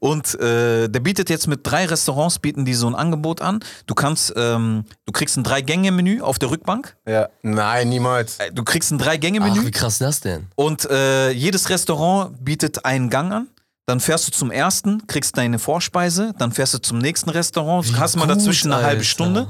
[0.00, 3.60] Und äh, der bietet jetzt mit drei Restaurants bieten die so ein Angebot an.
[3.86, 6.96] Du kannst, ähm, du kriegst ein Drei-Gänge-Menü auf der Rückbank.
[7.06, 7.28] Ja.
[7.42, 8.38] Nein, niemals.
[8.38, 10.46] Äh, Du kriegst ein Ach, Drei-Gänge-Menü wie krass ist das denn?
[10.54, 13.48] und äh, jedes Restaurant bietet einen Gang an.
[13.88, 17.96] Dann fährst du zum ersten, kriegst deine Vorspeise, dann fährst du zum nächsten Restaurant, Wie
[17.96, 19.02] hast mal dazwischen eine halbe.
[19.02, 19.48] Stunde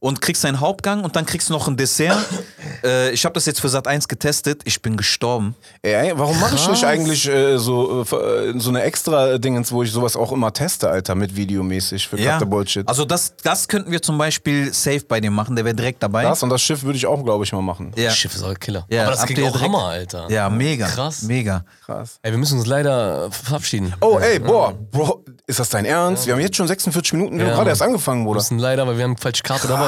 [0.00, 2.16] und kriegst deinen Hauptgang und dann kriegst du noch ein Dessert.
[2.84, 5.54] äh, ich habe das jetzt für Sat 1 getestet, ich bin gestorben.
[5.82, 6.70] Ey, warum mache ich Krass.
[6.70, 10.88] nicht eigentlich äh, so, äh, so eine extra Dingens, wo ich sowas auch immer teste,
[10.88, 12.38] Alter, mit videomäßig für ja.
[12.38, 12.86] Bullshit?
[12.88, 16.22] Also das, das könnten wir zum Beispiel safe bei dem machen, der wäre direkt dabei.
[16.24, 17.92] das und das Schiff würde ich auch, glaube ich, mal machen.
[17.96, 18.04] ja.
[18.08, 18.86] Das Schiff ist auch ein Killer.
[18.90, 20.30] Ja, Aber das klingt auch direkt- Hammer, Alter.
[20.30, 20.86] ja, mega.
[20.86, 21.22] Krass.
[21.22, 21.64] Mega.
[21.84, 22.18] Krass.
[22.22, 23.94] Ey, wir müssen uns leider verabschieden.
[24.00, 26.26] Oh, ey, boah, Bro, ist das dein Ernst?
[26.26, 28.36] Wir haben jetzt schon 46 Minuten, wir haben gerade erst angefangen, Wir Bruder.
[28.38, 29.87] müssen leider, weil wir haben falsche Karte dabei.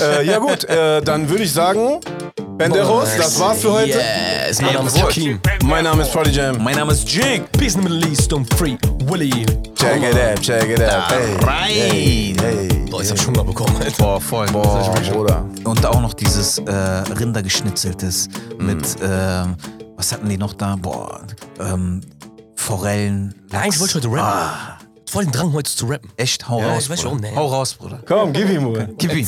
[0.00, 2.00] Äh, ja gut, äh, dann würde ich sagen,
[2.58, 3.98] Benderos, das war's für heute.
[3.98, 5.40] Yes, mein Name ist Hakim.
[5.62, 6.62] Mein Name ist Prodigy Jam.
[6.62, 7.42] Mein Name ist Jig.
[7.52, 9.46] Peace in the Middle East und Free Willy.
[9.76, 11.10] Check it out, check it out.
[11.10, 11.68] Hey, Rein.
[11.70, 12.68] hey, hey.
[12.90, 14.02] Boah, ich hab Hunger bekommen, Alter.
[14.02, 14.46] Boah, voll.
[14.48, 15.44] Boah, Bruder.
[15.64, 18.28] Und auch noch dieses äh, Rindergeschnitzeltes
[18.58, 19.54] mit, ähm,
[19.96, 20.74] was hatten die noch da?
[20.74, 21.20] Boah,
[21.60, 22.00] ähm,
[22.56, 23.34] Forellen.
[23.52, 24.20] Eigentlich wollte ich heute rappen.
[24.20, 24.77] Ah,
[25.10, 26.10] Voll den Drang, heute zu rappen.
[26.16, 26.84] echt, hau Ja, raus.
[26.84, 27.10] ich weiß Bruder.
[27.10, 27.34] schon, ne.
[27.34, 28.00] Hau raus, Bruder.
[28.06, 28.88] Komm, gib ihm, Bruder.
[28.98, 29.26] Gib ihn.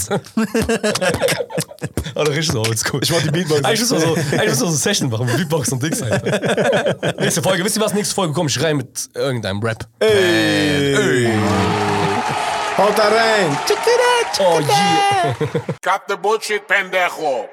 [2.14, 3.01] Alter, richtig so oldschool.
[3.03, 3.64] Ich mach die Beatbox.
[3.64, 6.03] Eigentlich müssen wir so, eigentlich müssen wir so eine Session machen mit Beatbox und Dings,
[6.03, 7.14] Alter.
[7.20, 7.95] nächste Folge, wisst ihr was?
[7.95, 9.87] Nächste Folge komm ich rein mit irgendeinem Rap.
[10.01, 11.31] Ey.
[12.76, 13.57] Haut da rein.
[14.39, 15.35] Oh yeah.
[15.83, 17.49] Cut the bullshit, pendejo.